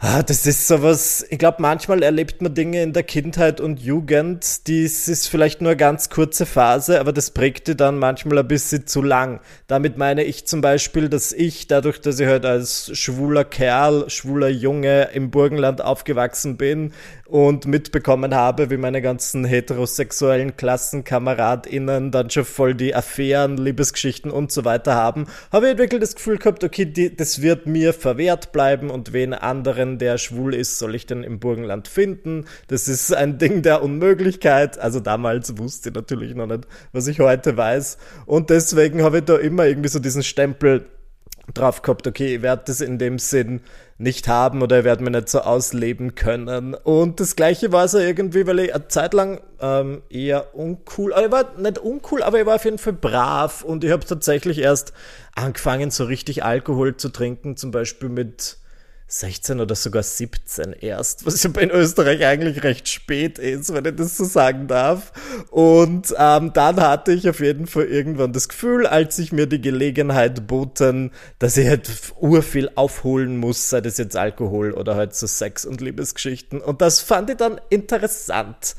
Ah, 0.00 0.22
das 0.22 0.46
ist 0.46 0.68
sowas, 0.68 1.26
ich 1.28 1.40
glaube, 1.40 1.60
manchmal 1.60 2.04
erlebt 2.04 2.40
man 2.40 2.54
Dinge 2.54 2.84
in 2.84 2.92
der 2.92 3.02
Kindheit 3.02 3.60
und 3.60 3.80
Jugend, 3.80 4.68
dies 4.68 5.08
ist 5.08 5.26
vielleicht 5.26 5.60
nur 5.60 5.72
eine 5.72 5.76
ganz 5.76 6.08
kurze 6.08 6.46
Phase, 6.46 7.00
aber 7.00 7.12
das 7.12 7.32
prägte 7.32 7.74
dann 7.74 7.98
manchmal 7.98 8.38
ein 8.38 8.46
bisschen 8.46 8.86
zu 8.86 9.02
lang. 9.02 9.40
Damit 9.66 9.98
meine 9.98 10.22
ich 10.22 10.46
zum 10.46 10.60
Beispiel, 10.60 11.08
dass 11.08 11.32
ich, 11.32 11.66
dadurch, 11.66 12.00
dass 12.00 12.20
ich 12.20 12.28
halt 12.28 12.46
als 12.46 12.96
schwuler 12.96 13.44
Kerl, 13.44 14.08
schwuler 14.08 14.48
Junge 14.48 15.08
im 15.14 15.32
Burgenland 15.32 15.82
aufgewachsen 15.82 16.56
bin 16.56 16.92
und 17.28 17.66
mitbekommen 17.66 18.34
habe, 18.34 18.70
wie 18.70 18.78
meine 18.78 19.02
ganzen 19.02 19.44
heterosexuellen 19.44 20.56
KlassenkameradInnen 20.56 22.10
dann 22.10 22.30
schon 22.30 22.46
voll 22.46 22.74
die 22.74 22.94
Affären, 22.94 23.58
Liebesgeschichten 23.58 24.30
und 24.30 24.50
so 24.50 24.64
weiter 24.64 24.94
haben, 24.94 25.26
habe 25.52 25.70
ich 25.70 25.78
wirklich 25.78 26.00
das 26.00 26.14
Gefühl 26.14 26.38
gehabt, 26.38 26.64
okay, 26.64 26.86
die, 26.86 27.14
das 27.14 27.42
wird 27.42 27.66
mir 27.66 27.92
verwehrt 27.92 28.50
bleiben 28.52 28.88
und 28.88 29.12
wen 29.12 29.34
anderen, 29.34 29.98
der 29.98 30.16
schwul 30.16 30.54
ist, 30.54 30.78
soll 30.78 30.94
ich 30.94 31.04
denn 31.04 31.22
im 31.22 31.38
Burgenland 31.38 31.86
finden? 31.86 32.46
Das 32.68 32.88
ist 32.88 33.14
ein 33.14 33.36
Ding 33.36 33.60
der 33.60 33.82
Unmöglichkeit. 33.82 34.78
Also 34.78 34.98
damals 34.98 35.58
wusste 35.58 35.90
ich 35.90 35.94
natürlich 35.94 36.34
noch 36.34 36.46
nicht, 36.46 36.66
was 36.92 37.08
ich 37.08 37.20
heute 37.20 37.58
weiß. 37.58 37.98
Und 38.24 38.48
deswegen 38.48 39.02
habe 39.02 39.18
ich 39.18 39.24
da 39.24 39.36
immer 39.36 39.66
irgendwie 39.66 39.90
so 39.90 39.98
diesen 39.98 40.22
Stempel 40.22 40.86
drauf 41.54 41.82
gehabt, 41.82 42.06
okay, 42.06 42.36
ich 42.36 42.42
werde 42.42 42.62
das 42.66 42.80
in 42.80 42.98
dem 42.98 43.18
Sinn 43.18 43.60
nicht 43.98 44.28
haben 44.28 44.62
oder 44.62 44.80
ich 44.80 44.84
werde 44.84 45.02
mir 45.02 45.10
nicht 45.10 45.28
so 45.28 45.40
ausleben 45.40 46.14
können. 46.14 46.74
Und 46.74 47.20
das 47.20 47.36
gleiche 47.36 47.72
war 47.72 47.88
so 47.88 47.98
irgendwie, 47.98 48.46
weil 48.46 48.60
ich 48.60 48.74
eine 48.74 48.88
Zeit 48.88 49.12
lang 49.12 49.40
ähm, 49.60 50.02
eher 50.08 50.54
uncool, 50.54 51.12
aber 51.12 51.24
ich 51.24 51.32
war 51.32 51.58
nicht 51.58 51.78
uncool, 51.78 52.22
aber 52.22 52.40
ich 52.40 52.46
war 52.46 52.56
auf 52.56 52.64
jeden 52.64 52.78
Fall 52.78 52.92
brav 52.92 53.62
und 53.64 53.82
ich 53.84 53.90
habe 53.90 54.04
tatsächlich 54.04 54.58
erst 54.58 54.92
angefangen, 55.34 55.90
so 55.90 56.04
richtig 56.04 56.44
Alkohol 56.44 56.96
zu 56.96 57.08
trinken, 57.08 57.56
zum 57.56 57.70
Beispiel 57.70 58.08
mit 58.08 58.58
16 59.10 59.60
oder 59.60 59.74
sogar 59.74 60.02
17 60.02 60.74
erst, 60.74 61.24
was 61.24 61.42
ja 61.42 61.50
in 61.58 61.70
Österreich 61.70 62.26
eigentlich 62.26 62.62
recht 62.62 62.88
spät 62.88 63.38
ist, 63.38 63.72
wenn 63.72 63.86
ich 63.86 63.96
das 63.96 64.18
so 64.18 64.24
sagen 64.24 64.68
darf. 64.68 65.12
Und 65.50 66.14
ähm, 66.18 66.52
dann 66.52 66.76
hatte 66.78 67.12
ich 67.12 67.26
auf 67.26 67.40
jeden 67.40 67.66
Fall 67.66 67.84
irgendwann 67.84 68.34
das 68.34 68.50
Gefühl, 68.50 68.86
als 68.86 69.18
ich 69.18 69.32
mir 69.32 69.46
die 69.46 69.62
Gelegenheit 69.62 70.46
boten, 70.46 71.10
dass 71.38 71.56
ich 71.56 71.68
halt 71.68 71.90
urviel 72.20 72.70
aufholen 72.74 73.38
muss, 73.38 73.70
sei 73.70 73.80
das 73.80 73.96
jetzt 73.96 74.14
Alkohol 74.14 74.72
oder 74.72 74.94
halt 74.94 75.14
so 75.14 75.26
Sex- 75.26 75.64
und 75.64 75.80
Liebesgeschichten. 75.80 76.60
Und 76.60 76.82
das 76.82 77.00
fand 77.00 77.30
ich 77.30 77.38
dann 77.38 77.58
interessant. 77.70 78.76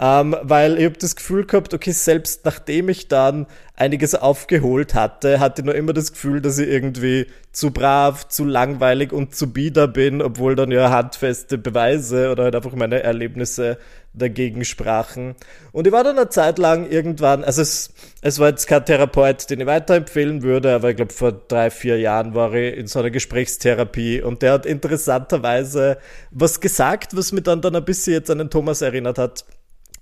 Ähm, 0.00 0.36
weil 0.42 0.78
ich 0.78 0.84
habe 0.84 0.96
das 0.96 1.16
Gefühl 1.16 1.44
gehabt, 1.44 1.74
okay, 1.74 1.90
selbst 1.90 2.44
nachdem 2.44 2.88
ich 2.88 3.08
dann 3.08 3.46
einiges 3.74 4.14
aufgeholt 4.14 4.94
hatte, 4.94 5.40
hatte 5.40 5.62
ich 5.62 5.66
noch 5.66 5.74
immer 5.74 5.92
das 5.92 6.12
Gefühl, 6.12 6.40
dass 6.40 6.58
ich 6.58 6.68
irgendwie 6.68 7.26
zu 7.50 7.72
brav, 7.72 8.28
zu 8.28 8.44
langweilig 8.44 9.12
und 9.12 9.34
zu 9.34 9.52
bieder 9.52 9.88
bin, 9.88 10.22
obwohl 10.22 10.54
dann 10.54 10.70
ja 10.70 10.90
handfeste 10.90 11.58
Beweise 11.58 12.30
oder 12.30 12.44
halt 12.44 12.54
einfach 12.54 12.74
meine 12.74 13.02
Erlebnisse 13.02 13.78
dagegen 14.12 14.64
sprachen. 14.64 15.34
Und 15.72 15.86
ich 15.86 15.92
war 15.92 16.04
dann 16.04 16.16
eine 16.16 16.28
Zeit 16.28 16.58
lang 16.58 16.88
irgendwann, 16.88 17.42
also 17.42 17.62
es, 17.62 17.92
es 18.20 18.38
war 18.38 18.50
jetzt 18.50 18.66
kein 18.66 18.84
Therapeut, 18.84 19.50
den 19.50 19.60
ich 19.60 19.66
weiterempfehlen 19.66 20.42
würde, 20.42 20.74
aber 20.74 20.90
ich 20.90 20.96
glaube 20.96 21.12
vor 21.12 21.32
drei, 21.32 21.70
vier 21.70 21.98
Jahren 21.98 22.34
war 22.34 22.54
ich 22.54 22.76
in 22.76 22.86
so 22.86 23.00
einer 23.00 23.10
Gesprächstherapie 23.10 24.22
und 24.22 24.42
der 24.42 24.52
hat 24.52 24.66
interessanterweise 24.66 25.98
was 26.30 26.60
gesagt, 26.60 27.16
was 27.16 27.32
mir 27.32 27.42
dann, 27.42 27.60
dann 27.60 27.74
ein 27.74 27.84
bisschen 27.84 28.12
jetzt 28.12 28.30
an 28.30 28.38
den 28.38 28.50
Thomas 28.50 28.80
erinnert 28.80 29.18
hat 29.18 29.44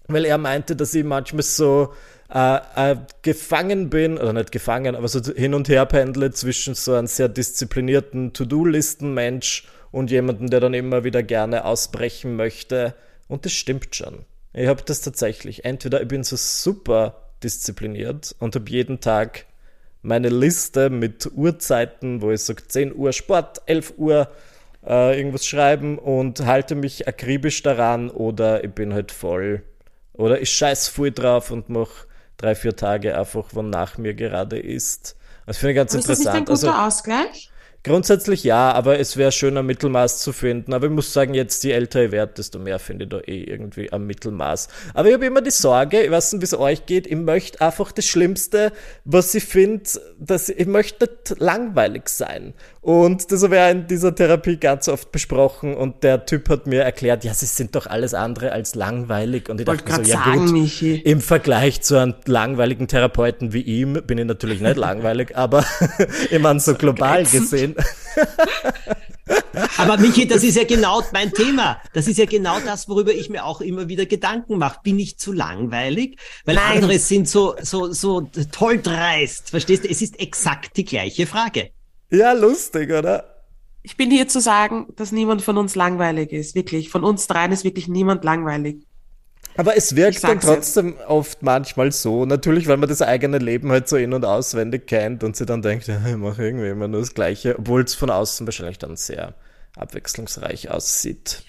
weil 0.09 0.25
er 0.25 0.39
meinte, 0.39 0.77
dass 0.77 0.95
ich 0.95 1.05
manchmal 1.05 1.43
so 1.43 1.93
äh, 2.33 2.59
äh, 2.93 2.97
gefangen 3.23 3.91
bin, 3.91 4.19
oder 4.19 4.33
nicht 4.33 4.53
gefangen, 4.53 4.97
aber 4.97 5.09
so 5.09 5.21
hin 5.33 5.55
und 5.55 5.69
her 5.69 5.87
pendle 5.87 6.33
zwischen 6.33 6.75
so 6.75 6.95
einem 6.95 7.07
sehr 7.07 7.29
disziplinierten 7.29 8.33
To-Do-Listen-Mensch 8.33 9.67
und 9.93 10.11
jemandem, 10.11 10.51
der 10.51 10.61
dann 10.61 10.75
immer 10.75 11.05
wieder 11.05 11.23
gerne 11.23 11.65
ausbrechen 11.65 12.37
möchte. 12.37 12.95
Und 13.29 13.45
das 13.45 13.53
stimmt 13.53 13.95
schon. 13.95 14.25
Ich 14.53 14.67
habe 14.67 14.83
das 14.85 15.01
tatsächlich. 15.01 15.65
Entweder 15.65 16.03
ich 16.03 16.09
bin 16.09 16.25
so 16.25 16.37
super 16.37 17.31
diszipliniert 17.43 18.35
und 18.39 18.55
habe 18.55 18.71
jeden 18.71 19.01
Tag 19.01 19.47
meine 20.03 20.29
Liste 20.29 20.91
mit 20.91 21.31
Uhrzeiten, 21.35 22.23
wo 22.23 22.31
ich 22.31 22.43
sage 22.43 22.67
10 22.67 22.95
Uhr 22.95 23.13
Sport, 23.13 23.63
11 23.67 23.95
Uhr 23.97 24.29
äh, 24.87 25.19
irgendwas 25.19 25.47
schreiben 25.47 25.99
und 25.99 26.45
halte 26.47 26.75
mich 26.75 27.09
akribisch 27.09 27.63
daran 27.63 28.11
oder 28.11 28.65
ich 28.65 28.73
bin 28.73 28.95
halt 28.95 29.13
voll 29.13 29.63
oder 30.17 30.41
ich 30.41 30.51
scheiß 30.51 30.89
voll 30.89 31.11
drauf 31.11 31.51
und 31.51 31.69
mach 31.69 31.89
drei, 32.37 32.55
vier 32.55 32.77
Tage 32.77 33.17
einfach, 33.17 33.47
wann 33.53 33.71
nach 33.71 33.99
mir 33.99 34.15
gerade 34.15 34.59
ist. 34.59 35.17
Das 35.47 35.59
finde 35.59 35.73
ich 35.73 35.77
ganz 35.77 35.93
Aber 35.93 36.01
interessant. 36.01 36.19
Ist 36.19 36.27
das 36.27 36.35
nicht 36.35 36.41
ein 36.41 36.55
guter 36.55 36.79
also, 36.79 36.87
Ausgleich? 36.87 37.51
Grundsätzlich 37.87 38.43
ja, 38.43 38.73
aber 38.73 38.99
es 38.99 39.17
wäre 39.17 39.31
schön, 39.31 39.57
ein 39.57 39.65
Mittelmaß 39.65 40.19
zu 40.19 40.33
finden. 40.33 40.75
Aber 40.75 40.87
ich 40.87 40.93
muss 40.93 41.13
sagen, 41.13 41.35
jetzt 41.35 41.63
je 41.63 41.71
älter 41.71 42.03
ich 42.03 42.11
werde, 42.11 42.33
desto 42.37 42.59
mehr 42.59 42.81
finde 42.81 43.05
ich 43.05 43.11
da 43.11 43.21
eh 43.21 43.45
irgendwie 43.45 43.93
am 43.93 44.09
Mittelmaß. 44.09 44.67
Aber 44.93 45.07
ich 45.07 45.15
habe 45.15 45.27
immer 45.27 45.41
die 45.41 45.53
Sorge, 45.53 46.03
ich 46.03 46.11
weiß 46.11 46.33
nicht, 46.33 46.41
wie 46.41 46.47
es 46.47 46.59
euch 46.59 46.85
geht, 46.87 47.07
ich 47.07 47.15
möchte 47.15 47.61
einfach 47.61 47.93
das 47.93 48.05
Schlimmste, 48.07 48.73
was 49.05 49.33
ich 49.37 49.45
finde, 49.45 49.89
dass 50.19 50.49
ich 50.49 50.67
möchte 50.67 51.07
nicht 51.07 51.39
langweilig 51.41 52.09
sein. 52.09 52.55
Und 52.81 53.31
das 53.31 53.45
habe 53.45 53.57
ich 53.57 53.71
in 53.71 53.87
dieser 53.87 54.15
Therapie 54.15 54.57
ganz 54.57 54.89
oft 54.89 55.13
besprochen 55.13 55.77
und 55.77 56.03
der 56.03 56.27
Typ 56.27 56.49
hat 56.49 56.67
mir 56.67 56.83
erklärt, 56.83 57.23
ja, 57.25 57.35
sie 57.35 57.47
sind 57.47 57.77
doch 57.77 57.87
alles 57.87 58.15
andere 58.15 58.51
als 58.51 58.75
langweilig. 58.75 59.49
Und 59.49 59.61
ich 59.61 59.67
dachte 59.67 59.85
mir 59.85 60.05
so, 60.05 60.11
ja 60.11 60.25
sagen, 60.25 60.47
gut, 60.47 60.53
Michi. 60.53 60.97
im 60.97 61.21
Vergleich 61.21 61.83
zu 61.83 61.97
einem 61.97 62.15
langweiligen 62.27 62.89
Therapeuten 62.89 63.53
wie 63.53 63.63
ihm 63.63 64.03
bin 64.07 64.19
ich 64.19 64.25
natürlich 64.25 64.61
nicht 64.61 64.77
langweilig, 64.77 65.37
aber 65.37 65.65
ich 66.31 66.39
meine 66.41 66.59
so 66.59 66.75
global 66.75 67.23
gesehen. 67.25 67.76
Aber 69.79 69.99
Michi, 69.99 70.27
das 70.27 70.43
ist 70.43 70.57
ja 70.57 70.65
genau 70.65 71.03
mein 71.13 71.33
Thema. 71.33 71.81
Das 71.93 72.09
ist 72.09 72.19
ja 72.19 72.27
genau 72.27 72.61
das, 72.61 72.89
worüber 72.89 73.13
ich 73.13 73.29
mir 73.29 73.45
auch 73.45 73.61
immer 73.61 73.89
wieder 73.89 74.07
Gedanken 74.07 74.59
mache. 74.59 74.81
Bin 74.83 74.99
ich 74.99 75.19
zu 75.19 75.33
langweilig? 75.33 76.19
Weil 76.45 76.57
Nein. 76.57 76.77
andere 76.77 76.99
sind 76.99 77.29
so, 77.29 77.55
so, 77.61 77.93
so 77.93 78.29
toll 78.53 78.81
dreist. 78.81 79.51
Verstehst 79.51 79.85
du? 79.85 79.89
Es 79.89 80.03
ist 80.03 80.21
exakt 80.21 80.77
die 80.77 80.85
gleiche 80.85 81.27
Frage. 81.27 81.71
Ja, 82.11 82.33
lustig, 82.33 82.93
oder? 82.93 83.33
Ich 83.83 83.97
bin 83.97 84.11
hier 84.11 84.29
zu 84.29 84.41
sagen, 84.41 84.89
dass 84.97 85.13
niemand 85.13 85.43
von 85.43 85.59
uns 85.59 85.75
langweilig 85.75 86.33
ist. 86.33 86.55
Wirklich. 86.55 86.91
Von 86.91 87.05
uns 87.05 87.27
dreien 87.27 87.53
ist 87.53 87.65
wirklich 87.65 87.89
niemand 87.89 88.25
langweilig. 88.25 88.87
Aber 89.57 89.77
es 89.77 89.97
wirkt 89.97 90.23
dann 90.25 90.41
trotzdem 90.41 90.91
jetzt. 90.91 91.07
oft 91.07 91.43
manchmal 91.43 91.93
so, 91.93 92.27
natürlich, 92.27 92.67
weil 92.69 92.77
man 92.77 92.89
das 92.89 93.03
eigene 93.03 93.39
Leben 93.39 93.71
halt 93.71 93.89
so 93.89 93.97
in- 93.97 94.13
und 94.13 94.25
auswendig 94.25 94.87
kennt 94.87 95.25
und 95.25 95.37
sie 95.37 95.47
dann 95.47 95.63
denkt, 95.63 95.87
ja, 95.89 96.01
ich 96.07 96.17
mache 96.17 96.45
irgendwie 96.45 96.69
immer 96.69 96.89
nur 96.89 97.01
das 97.01 97.15
Gleiche, 97.15 97.59
obwohl 97.59 97.83
es 97.83 97.95
von 97.95 98.11
außen 98.11 98.47
wahrscheinlich 98.47 98.79
dann 98.79 98.97
sehr 98.97 99.35
abwechslungsreich 99.77 100.71
aussieht. 100.71 101.43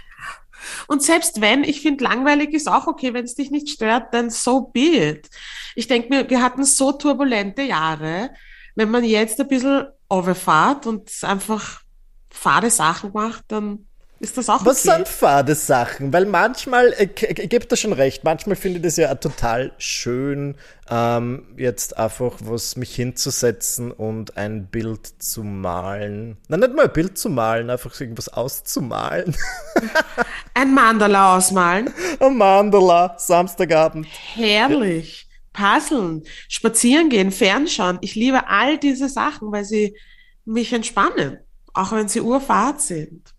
Und 0.88 1.04
selbst 1.04 1.42
wenn, 1.42 1.64
ich 1.64 1.82
finde, 1.82 2.04
langweilig 2.04 2.54
ist 2.54 2.68
auch 2.68 2.88
okay, 2.88 3.14
wenn 3.14 3.26
es 3.26 3.36
dich 3.36 3.52
nicht 3.52 3.70
stört, 3.70 4.14
dann 4.14 4.30
so 4.30 4.62
be 4.62 4.80
it. 4.80 5.30
Ich 5.76 5.88
denke 5.88 6.10
mir, 6.10 6.30
wir 6.30 6.42
hatten 6.42 6.66
so 6.66 6.92
turbulente 6.92 7.62
Jahre. 7.62 8.32
Wenn 8.76 8.92
man 8.92 9.04
jetzt 9.04 9.40
ein 9.40 9.48
bisschen 9.48 9.86
overfahrt 10.10 10.88
und 10.88 11.12
einfach 11.24 11.82
fade 12.30 12.70
Sachen 12.70 13.12
macht, 13.14 13.46
dann 13.48 13.87
ist 14.20 14.38
das 14.38 14.50
auch 14.50 14.66
Was 14.66 14.86
okay? 14.86 14.98
sind 14.98 15.08
fade 15.08 15.56
Sachen? 15.56 16.12
Weil 16.12 16.26
manchmal, 16.26 16.94
äh, 16.94 17.08
ich, 17.16 17.50
gebe 17.50 17.66
da 17.66 17.76
schon 17.76 17.94
recht, 17.94 18.24
manchmal 18.24 18.56
finde 18.56 18.78
ich 18.78 18.84
das 18.84 18.98
ja 18.98 19.14
total 19.16 19.72
schön, 19.78 20.56
ähm, 20.90 21.48
jetzt 21.58 21.98
einfach 21.98 22.34
was 22.40 22.76
mich 22.76 22.96
hinzusetzen 22.96 23.92
und 23.92 24.38
ein 24.38 24.68
Bild 24.68 25.08
zu 25.22 25.44
malen. 25.44 26.38
Nein, 26.48 26.60
nicht 26.62 26.76
mal 26.76 26.86
ein 26.86 26.94
Bild 26.94 27.18
zu 27.18 27.30
malen, 27.30 27.70
einfach 27.70 28.00
irgendwas 28.00 28.30
auszumalen. 28.30 29.36
ein 30.54 30.74
Mandala 30.74 31.38
ausmalen. 31.38 31.90
Ein 32.20 32.38
Mandala, 32.38 33.16
Samstagabend. 33.18 34.08
Herrlich. 34.34 35.28
Puzzeln, 35.54 36.24
spazieren 36.48 37.10
gehen, 37.10 37.32
fernschauen. 37.32 37.98
Ich 38.02 38.16
liebe 38.16 38.48
all 38.48 38.78
diese 38.78 39.10
Sachen, 39.10 39.52
weil 39.52 39.66
sie 39.66 39.98
mich 40.46 40.72
entspannen, 40.72 41.40
auch 41.74 41.92
wenn 41.92 42.08
sie 42.08 42.22
Urfahrt 42.22 42.82
sind. 42.82 43.34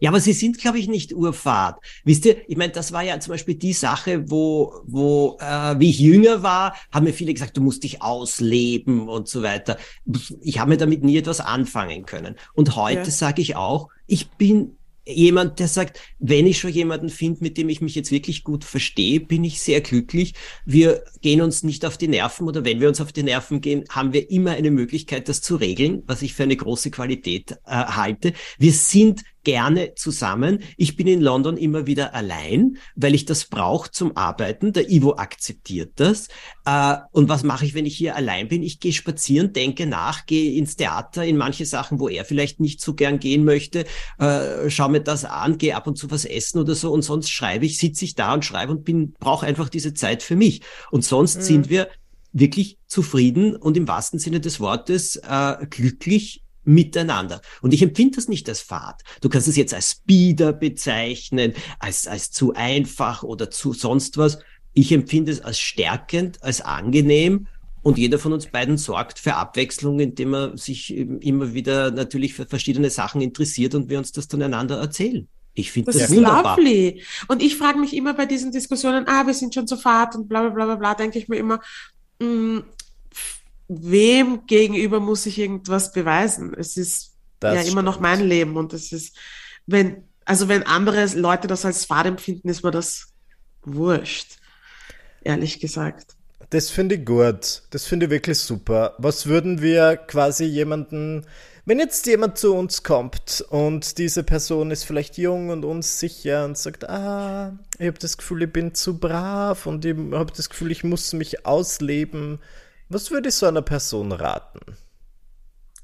Ja, 0.00 0.10
aber 0.10 0.20
sie 0.20 0.32
sind, 0.32 0.58
glaube 0.58 0.78
ich, 0.78 0.88
nicht 0.88 1.14
Urfahrt. 1.14 1.78
Wisst 2.04 2.24
ihr, 2.26 2.36
ich 2.48 2.56
meine, 2.56 2.72
das 2.72 2.92
war 2.92 3.02
ja 3.02 3.18
zum 3.20 3.32
Beispiel 3.32 3.54
die 3.54 3.72
Sache, 3.72 4.30
wo, 4.30 4.74
wo 4.84 5.38
äh, 5.40 5.78
wie 5.78 5.90
ich 5.90 5.98
jünger 5.98 6.42
war, 6.42 6.74
haben 6.92 7.04
mir 7.04 7.12
viele 7.12 7.32
gesagt, 7.32 7.56
du 7.56 7.62
musst 7.62 7.84
dich 7.84 8.02
ausleben 8.02 9.08
und 9.08 9.28
so 9.28 9.42
weiter. 9.42 9.78
Ich 10.40 10.58
habe 10.58 10.70
mir 10.70 10.76
damit 10.76 11.04
nie 11.04 11.16
etwas 11.16 11.40
anfangen 11.40 12.06
können. 12.06 12.36
Und 12.54 12.76
heute 12.76 13.00
ja. 13.00 13.10
sage 13.10 13.42
ich 13.42 13.56
auch, 13.56 13.88
ich 14.06 14.30
bin 14.30 14.76
jemand, 15.06 15.58
der 15.58 15.68
sagt, 15.68 16.00
wenn 16.18 16.46
ich 16.46 16.58
schon 16.58 16.72
jemanden 16.72 17.10
finde, 17.10 17.42
mit 17.42 17.58
dem 17.58 17.68
ich 17.68 17.80
mich 17.80 17.94
jetzt 17.94 18.10
wirklich 18.10 18.44
gut 18.44 18.64
verstehe, 18.64 19.20
bin 19.20 19.44
ich 19.44 19.60
sehr 19.60 19.80
glücklich. 19.80 20.34
Wir 20.64 21.04
gehen 21.20 21.42
uns 21.42 21.62
nicht 21.62 21.84
auf 21.84 21.98
die 21.98 22.08
Nerven 22.08 22.48
oder 22.48 22.64
wenn 22.64 22.80
wir 22.80 22.88
uns 22.88 23.00
auf 23.00 23.12
die 23.12 23.22
Nerven 23.22 23.60
gehen, 23.60 23.84
haben 23.90 24.12
wir 24.12 24.30
immer 24.30 24.52
eine 24.52 24.70
Möglichkeit, 24.70 25.28
das 25.28 25.42
zu 25.42 25.56
regeln, 25.56 26.02
was 26.06 26.22
ich 26.22 26.34
für 26.34 26.44
eine 26.44 26.56
große 26.56 26.90
Qualität 26.90 27.52
äh, 27.66 27.70
halte. 27.70 28.32
Wir 28.58 28.72
sind 28.72 29.22
gerne 29.44 29.94
zusammen. 29.94 30.60
Ich 30.76 30.96
bin 30.96 31.06
in 31.06 31.20
London 31.20 31.56
immer 31.56 31.86
wieder 31.86 32.14
allein, 32.14 32.78
weil 32.96 33.14
ich 33.14 33.24
das 33.24 33.46
brauche 33.46 33.90
zum 33.90 34.16
Arbeiten. 34.16 34.72
Der 34.72 34.90
Ivo 34.90 35.14
akzeptiert 35.14 35.92
das. 35.96 36.28
Äh, 36.64 36.96
und 37.12 37.28
was 37.28 37.44
mache 37.44 37.64
ich, 37.64 37.74
wenn 37.74 37.86
ich 37.86 37.96
hier 37.96 38.16
allein 38.16 38.48
bin? 38.48 38.62
Ich 38.62 38.80
gehe 38.80 38.92
spazieren, 38.92 39.52
denke 39.52 39.86
nach, 39.86 40.26
gehe 40.26 40.58
ins 40.58 40.76
Theater, 40.76 41.24
in 41.24 41.36
manche 41.36 41.66
Sachen, 41.66 42.00
wo 42.00 42.08
er 42.08 42.24
vielleicht 42.24 42.60
nicht 42.60 42.80
so 42.80 42.94
gern 42.94 43.18
gehen 43.18 43.44
möchte, 43.44 43.84
äh, 44.18 44.70
schaue 44.70 44.90
mir 44.90 45.00
das 45.00 45.24
an, 45.24 45.58
gehe 45.58 45.76
ab 45.76 45.86
und 45.86 45.96
zu 45.96 46.10
was 46.10 46.24
essen 46.24 46.58
oder 46.58 46.74
so 46.74 46.92
und 46.92 47.02
sonst 47.02 47.30
schreibe 47.30 47.66
ich, 47.66 47.78
sitze 47.78 48.04
ich 48.04 48.14
da 48.14 48.34
und 48.34 48.44
schreibe 48.44 48.72
und 48.72 48.84
bin 48.84 49.12
brauche 49.20 49.46
einfach 49.46 49.68
diese 49.68 49.94
Zeit 49.94 50.22
für 50.22 50.36
mich. 50.36 50.62
Und 50.90 51.04
sonst 51.04 51.36
mhm. 51.36 51.42
sind 51.42 51.70
wir 51.70 51.88
wirklich 52.32 52.78
zufrieden 52.86 53.56
und 53.56 53.76
im 53.76 53.88
wahrsten 53.88 54.18
Sinne 54.18 54.40
des 54.40 54.60
Wortes 54.60 55.16
äh, 55.16 55.66
glücklich 55.70 56.43
miteinander. 56.64 57.40
Und 57.62 57.72
ich 57.72 57.82
empfinde 57.82 58.16
das 58.16 58.28
nicht 58.28 58.48
als 58.48 58.60
Fahrt. 58.60 59.02
Du 59.20 59.28
kannst 59.28 59.48
es 59.48 59.56
jetzt 59.56 59.74
als 59.74 59.92
Speeder 59.92 60.52
bezeichnen, 60.52 61.54
als, 61.78 62.06
als 62.06 62.30
zu 62.30 62.54
einfach 62.54 63.22
oder 63.22 63.50
zu 63.50 63.72
sonst 63.72 64.16
was. 64.16 64.38
Ich 64.72 64.92
empfinde 64.92 65.32
es 65.32 65.40
als 65.40 65.58
stärkend, 65.58 66.42
als 66.42 66.60
angenehm. 66.60 67.46
Und 67.82 67.98
jeder 67.98 68.18
von 68.18 68.32
uns 68.32 68.46
beiden 68.46 68.78
sorgt 68.78 69.18
für 69.18 69.34
Abwechslung, 69.34 70.00
indem 70.00 70.34
er 70.34 70.56
sich 70.56 70.96
immer 70.96 71.52
wieder 71.52 71.90
natürlich 71.90 72.32
für 72.32 72.46
verschiedene 72.46 72.88
Sachen 72.88 73.20
interessiert 73.20 73.74
und 73.74 73.90
wir 73.90 73.98
uns 73.98 74.10
das 74.10 74.26
dann 74.26 74.42
einander 74.42 74.78
erzählen. 74.78 75.28
Ich 75.52 75.70
finde 75.70 75.92
das, 75.92 76.00
das 76.00 76.10
ist 76.10 76.16
wunderbar. 76.16 76.56
lovely. 76.56 77.02
Und 77.28 77.42
ich 77.42 77.56
frage 77.56 77.78
mich 77.78 77.94
immer 77.94 78.14
bei 78.14 78.26
diesen 78.26 78.50
Diskussionen, 78.50 79.06
ah, 79.06 79.26
wir 79.26 79.34
sind 79.34 79.54
schon 79.54 79.66
zu 79.66 79.76
Fahrt 79.76 80.16
und 80.16 80.28
bla 80.28 80.40
bla 80.40 80.50
bla 80.50 80.64
bla 80.64 80.74
bla, 80.76 80.94
denke 80.94 81.18
ich 81.18 81.28
mir 81.28 81.36
immer, 81.36 81.60
mh, 82.20 82.26
mm, 82.26 82.64
wem 83.82 84.46
gegenüber 84.46 85.00
muss 85.00 85.26
ich 85.26 85.38
irgendwas 85.38 85.92
beweisen? 85.92 86.54
Es 86.54 86.76
ist 86.76 87.14
das 87.40 87.54
ja 87.54 87.60
stimmt. 87.60 87.72
immer 87.72 87.82
noch 87.82 88.00
mein 88.00 88.20
Leben 88.20 88.56
und 88.56 88.72
es 88.72 88.92
ist, 88.92 89.16
wenn, 89.66 90.04
also 90.24 90.48
wenn 90.48 90.64
andere 90.64 91.06
Leute 91.16 91.48
das 91.48 91.64
als 91.64 91.84
Fahrt 91.84 92.06
empfinden, 92.06 92.48
ist 92.48 92.62
mir 92.64 92.70
das 92.70 93.08
wurscht, 93.62 94.36
ehrlich 95.22 95.60
gesagt. 95.60 96.16
Das 96.50 96.70
finde 96.70 96.96
ich 96.96 97.04
gut. 97.04 97.62
Das 97.70 97.86
finde 97.86 98.06
ich 98.06 98.10
wirklich 98.10 98.38
super. 98.38 98.94
Was 98.98 99.26
würden 99.26 99.60
wir 99.60 99.96
quasi 99.96 100.44
jemanden, 100.44 101.26
wenn 101.64 101.78
jetzt 101.78 102.06
jemand 102.06 102.38
zu 102.38 102.54
uns 102.54 102.82
kommt 102.82 103.44
und 103.48 103.98
diese 103.98 104.22
Person 104.22 104.70
ist 104.70 104.84
vielleicht 104.84 105.18
jung 105.18 105.48
und 105.48 105.64
unsicher 105.64 106.44
und 106.44 106.58
sagt, 106.58 106.88
ah, 106.88 107.58
ich 107.78 107.86
habe 107.86 107.98
das 107.98 108.18
Gefühl, 108.18 108.42
ich 108.42 108.52
bin 108.52 108.74
zu 108.74 108.98
brav 108.98 109.66
und 109.66 109.84
ich 109.84 109.96
habe 110.12 110.32
das 110.36 110.50
Gefühl, 110.50 110.70
ich 110.70 110.84
muss 110.84 111.12
mich 111.12 111.46
ausleben. 111.46 112.38
Was 112.88 113.10
würde 113.10 113.28
ich 113.28 113.34
so 113.34 113.46
einer 113.46 113.62
Person 113.62 114.12
raten? 114.12 114.60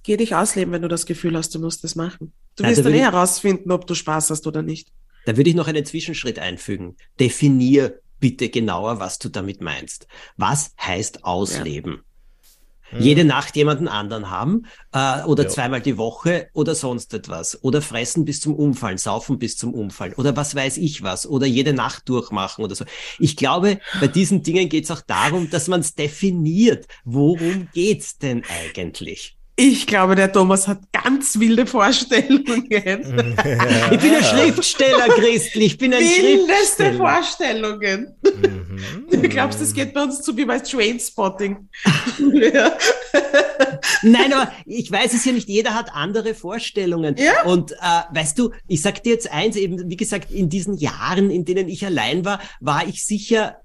Geh 0.03 0.17
dich 0.17 0.35
ausleben, 0.35 0.73
wenn 0.73 0.83
du 0.83 0.89
das 0.89 1.07
Gefühl 1.07 1.37
hast, 1.37 1.55
du 1.55 1.59
musst 1.59 1.85
das 1.85 1.95
machen. 1.95 2.33
Du 2.57 2.65
wirst 2.65 2.85
dann 2.85 2.95
eh 2.95 3.01
herausfinden, 3.01 3.71
ob 3.71 3.87
du 3.87 3.95
Spaß 3.95 4.31
hast 4.31 4.47
oder 4.47 4.63
nicht. 4.63 4.93
Da 5.27 5.37
würde 5.37 5.51
ich 5.51 5.57
noch 5.57 5.69
einen 5.69 5.85
Zwischenschritt 5.85 6.39
einfügen. 6.39 6.97
Definier 7.19 8.01
bitte 8.19 8.49
genauer, 8.49 9.01
was 9.01 9.19
du 9.19 9.29
damit 9.29 9.61
meinst. 9.61 10.07
Was 10.37 10.75
heißt 10.81 11.25
ausleben? 11.25 11.93
Ja. 11.93 12.03
Hm. 12.91 13.01
Jede 13.01 13.25
Nacht 13.25 13.57
jemanden 13.57 13.89
anderen 13.89 14.31
haben 14.31 14.67
äh, 14.93 15.23
oder 15.25 15.45
ja. 15.45 15.49
zweimal 15.49 15.81
die 15.81 15.97
Woche 15.97 16.49
oder 16.53 16.75
sonst 16.75 17.15
etwas 17.15 17.63
oder 17.63 17.83
fressen 17.83 18.25
bis 18.25 18.41
zum 18.41 18.55
Umfallen, 18.55 18.99
saufen 18.99 19.39
bis 19.39 19.57
zum 19.57 19.75
Umfallen 19.75 20.15
oder 20.15 20.37
was 20.37 20.55
weiß 20.55 20.77
ich 20.79 21.03
was 21.03 21.27
oder 21.27 21.47
jede 21.47 21.73
Nacht 21.73 22.09
durchmachen 22.09 22.65
oder 22.65 22.75
so. 22.75 22.85
Ich 23.19 23.37
glaube, 23.37 23.81
bei 24.01 24.09
diesen 24.09 24.43
Dingen 24.43 24.69
geht 24.69 24.85
es 24.85 24.91
auch 24.91 25.03
darum, 25.03 25.51
dass 25.51 25.69
man 25.69 25.81
es 25.81 25.95
definiert. 25.95 26.87
Worum 27.05 27.69
geht's 27.73 28.19
denn 28.19 28.43
eigentlich? 28.45 29.40
Ich 29.63 29.87
glaube, 29.87 30.15
der 30.15 30.33
Thomas 30.33 30.67
hat 30.67 30.79
ganz 30.91 31.39
wilde 31.39 31.67
Vorstellungen. 31.67 32.65
ich 32.65 34.01
bin 34.01 34.15
ein 34.15 34.25
Schriftsteller, 34.25 35.09
Christel. 35.09 35.61
Ich 35.61 35.77
bin 35.77 35.93
ein 35.93 36.01
Wildeste 36.01 36.85
Schriftsteller. 36.85 36.97
Vorstellungen. 36.97 38.17
Mhm. 38.23 39.07
Du 39.11 39.29
glaubst, 39.29 39.61
es 39.61 39.75
geht 39.75 39.93
bei 39.93 40.03
uns 40.03 40.23
zu 40.23 40.35
wie 40.35 40.47
bei 40.47 40.61
Trainspotting. 40.61 41.69
Nein, 44.03 44.33
aber 44.33 44.53
ich 44.67 44.91
weiß 44.91 45.15
es 45.15 45.25
ja 45.25 45.33
nicht. 45.33 45.49
Jeder 45.49 45.75
hat 45.75 45.95
andere 45.95 46.35
Vorstellungen. 46.35 47.17
Ja? 47.19 47.45
Und 47.45 47.73
äh, 47.73 47.77
weißt 48.13 48.39
du, 48.39 48.51
ich 48.69 48.83
sag 48.83 49.03
dir 49.03 49.13
jetzt 49.13 49.31
eins, 49.31 49.57
eben, 49.57 49.91
wie 49.91 49.97
gesagt, 49.97 50.31
in 50.31 50.49
diesen 50.49 50.77
Jahren, 50.77 51.31
in 51.31 51.45
denen 51.45 51.69
ich 51.69 51.85
allein 51.85 52.25
war, 52.25 52.41
war 52.61 52.87
ich 52.87 53.05
sicher 53.05 53.57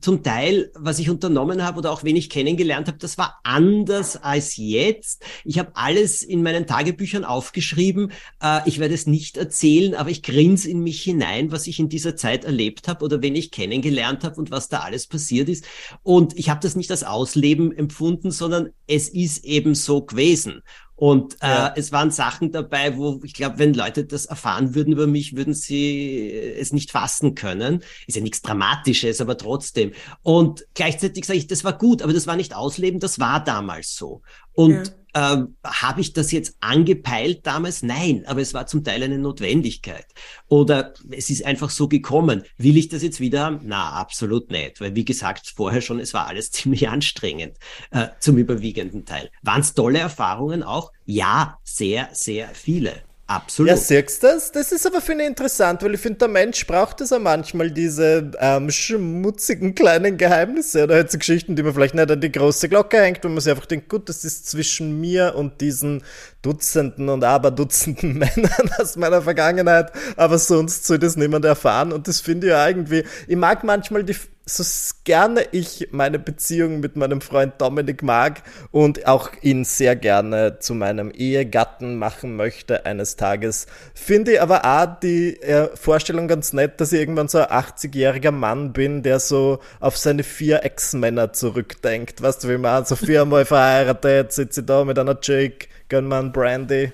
zum 0.00 0.22
Teil, 0.22 0.70
was 0.74 0.98
ich 0.98 1.10
unternommen 1.10 1.62
habe 1.62 1.78
oder 1.78 1.92
auch 1.92 2.04
wen 2.04 2.16
ich 2.16 2.30
kennengelernt 2.30 2.88
habe, 2.88 2.98
das 2.98 3.18
war 3.18 3.40
anders 3.44 4.16
als 4.16 4.56
jetzt. 4.56 5.22
Ich 5.44 5.58
habe 5.58 5.72
alles 5.74 6.22
in 6.22 6.42
meinen 6.42 6.66
Tagebüchern 6.66 7.24
aufgeschrieben. 7.24 8.12
Äh, 8.42 8.60
ich 8.66 8.78
werde 8.78 8.94
es 8.94 9.06
nicht 9.06 9.36
erzählen, 9.36 9.94
aber 9.94 10.10
ich 10.10 10.22
grinse 10.22 10.68
in 10.70 10.80
mich 10.80 11.02
hinein, 11.02 11.52
was 11.52 11.66
ich 11.66 11.78
in 11.78 11.88
dieser 11.88 12.16
Zeit 12.16 12.44
erlebt 12.44 12.88
habe 12.88 13.04
oder 13.04 13.22
wen 13.22 13.36
ich 13.36 13.50
kennengelernt 13.50 14.24
habe 14.24 14.36
und 14.36 14.50
was 14.50 14.68
da 14.68 14.80
alles 14.80 15.06
passiert 15.06 15.48
ist. 15.48 15.64
Und 16.02 16.38
ich 16.38 16.50
habe 16.50 16.60
das 16.60 16.76
nicht 16.76 16.90
als 16.90 17.04
Ausleben 17.04 17.76
empfunden, 17.76 18.30
sondern 18.30 18.70
es 18.86 19.08
ist 19.08 19.44
eben 19.44 19.55
so 19.74 20.02
gewesen. 20.02 20.62
Und 20.96 21.34
äh, 21.42 21.46
ja. 21.46 21.74
es 21.76 21.92
waren 21.92 22.10
Sachen 22.10 22.52
dabei, 22.52 22.96
wo 22.96 23.20
ich 23.22 23.34
glaube, 23.34 23.58
wenn 23.58 23.74
Leute 23.74 24.04
das 24.04 24.26
erfahren 24.26 24.74
würden 24.74 24.92
über 24.92 25.06
mich, 25.06 25.36
würden 25.36 25.54
sie 25.54 26.32
es 26.32 26.72
nicht 26.72 26.90
fassen 26.90 27.34
können. 27.34 27.82
Ist 28.06 28.16
ja 28.16 28.22
nichts 28.22 28.40
Dramatisches, 28.42 29.20
aber 29.20 29.36
trotzdem. 29.36 29.92
Und 30.22 30.66
gleichzeitig 30.74 31.26
sage 31.26 31.38
ich, 31.38 31.46
das 31.46 31.64
war 31.64 31.76
gut, 31.76 32.02
aber 32.02 32.14
das 32.14 32.26
war 32.26 32.36
nicht 32.36 32.56
Ausleben, 32.56 32.98
das 32.98 33.20
war 33.20 33.44
damals 33.44 33.94
so. 33.94 34.22
Und 34.52 34.88
ja. 34.88 34.92
Ähm, 35.16 35.56
Habe 35.64 36.02
ich 36.02 36.12
das 36.12 36.30
jetzt 36.30 36.56
angepeilt 36.60 37.46
damals? 37.46 37.82
Nein, 37.82 38.24
aber 38.26 38.42
es 38.42 38.52
war 38.52 38.66
zum 38.66 38.84
Teil 38.84 39.02
eine 39.02 39.16
Notwendigkeit. 39.16 40.04
Oder 40.48 40.92
es 41.10 41.30
ist 41.30 41.46
einfach 41.46 41.70
so 41.70 41.88
gekommen. 41.88 42.42
Will 42.58 42.76
ich 42.76 42.90
das 42.90 43.02
jetzt 43.02 43.18
wieder 43.18 43.46
haben? 43.46 43.60
Na, 43.62 43.92
absolut 43.92 44.50
nicht. 44.50 44.78
Weil, 44.78 44.94
wie 44.94 45.06
gesagt, 45.06 45.54
vorher 45.56 45.80
schon, 45.80 46.00
es 46.00 46.12
war 46.12 46.26
alles 46.26 46.50
ziemlich 46.52 46.90
anstrengend 46.90 47.56
äh, 47.92 48.08
zum 48.20 48.36
überwiegenden 48.36 49.06
Teil. 49.06 49.30
Waren 49.40 49.62
es 49.62 49.72
tolle 49.72 50.00
Erfahrungen 50.00 50.62
auch? 50.62 50.85
Ja, 51.04 51.58
sehr, 51.64 52.08
sehr 52.12 52.48
viele. 52.52 53.06
Absolut. 53.28 53.70
Ja, 53.70 53.76
siehst 53.76 54.22
du 54.22 54.28
das? 54.28 54.52
Das 54.52 54.70
ist 54.70 54.86
aber, 54.86 55.00
finde 55.00 55.24
ich, 55.24 55.28
interessant, 55.28 55.82
weil 55.82 55.94
ich 55.94 56.00
finde, 56.00 56.20
der 56.20 56.28
Mensch 56.28 56.64
braucht 56.64 57.00
es 57.00 57.10
ja 57.10 57.18
manchmal, 57.18 57.72
diese 57.72 58.30
ähm, 58.38 58.70
schmutzigen 58.70 59.74
kleinen 59.74 60.16
Geheimnisse 60.16 60.84
oder 60.84 60.94
halt 60.94 61.10
so 61.10 61.18
Geschichten, 61.18 61.56
die 61.56 61.64
man 61.64 61.74
vielleicht 61.74 61.96
nicht 61.96 62.08
an 62.08 62.20
die 62.20 62.30
große 62.30 62.68
Glocke 62.68 63.00
hängt, 63.00 63.24
wo 63.24 63.28
man 63.28 63.40
sich 63.40 63.50
einfach 63.50 63.66
denkt, 63.66 63.88
gut, 63.88 64.08
das 64.08 64.24
ist 64.24 64.48
zwischen 64.48 65.00
mir 65.00 65.34
und 65.34 65.60
diesen 65.60 66.04
Dutzenden 66.42 67.08
und 67.08 67.24
Aberdutzenden 67.24 68.12
Männern 68.18 68.70
aus 68.78 68.94
meiner 68.94 69.22
Vergangenheit, 69.22 69.90
aber 70.16 70.38
sonst 70.38 70.86
soll 70.86 71.00
das 71.00 71.16
niemand 71.16 71.44
erfahren 71.44 71.92
und 71.92 72.06
das 72.06 72.20
finde 72.20 72.46
ich 72.46 72.50
ja 72.52 72.68
irgendwie, 72.68 73.02
ich 73.26 73.36
mag 73.36 73.64
manchmal 73.64 74.04
die 74.04 74.14
so 74.48 74.62
gerne 75.02 75.42
ich 75.50 75.88
meine 75.90 76.20
Beziehung 76.20 76.78
mit 76.78 76.94
meinem 76.94 77.20
Freund 77.20 77.54
Dominik 77.58 78.04
mag 78.04 78.42
und 78.70 79.04
auch 79.04 79.30
ihn 79.42 79.64
sehr 79.64 79.96
gerne 79.96 80.60
zu 80.60 80.74
meinem 80.74 81.10
Ehegatten 81.10 81.98
machen 81.98 82.36
möchte 82.36 82.86
eines 82.86 83.16
Tages, 83.16 83.66
finde 83.94 84.34
ich 84.34 84.40
aber 84.40 84.64
auch 84.64 85.00
die 85.00 85.40
äh, 85.42 85.68
Vorstellung 85.76 86.28
ganz 86.28 86.52
nett, 86.52 86.80
dass 86.80 86.92
ich 86.92 87.00
irgendwann 87.00 87.26
so 87.26 87.38
ein 87.38 87.46
80-jähriger 87.46 88.30
Mann 88.30 88.72
bin, 88.72 89.02
der 89.02 89.18
so 89.18 89.58
auf 89.80 89.96
seine 89.96 90.22
vier 90.22 90.64
Ex-Männer 90.64 91.32
zurückdenkt. 91.32 92.22
Weißt 92.22 92.44
du, 92.44 92.48
wie 92.48 92.58
man 92.58 92.84
so 92.84 92.94
viermal 92.94 93.44
verheiratet, 93.44 94.32
sitze 94.32 94.62
da 94.62 94.84
mit 94.84 94.96
einer 94.96 95.18
Jake, 95.20 95.66
gönn 95.88 96.06
man 96.06 96.30
Brandy. 96.30 96.92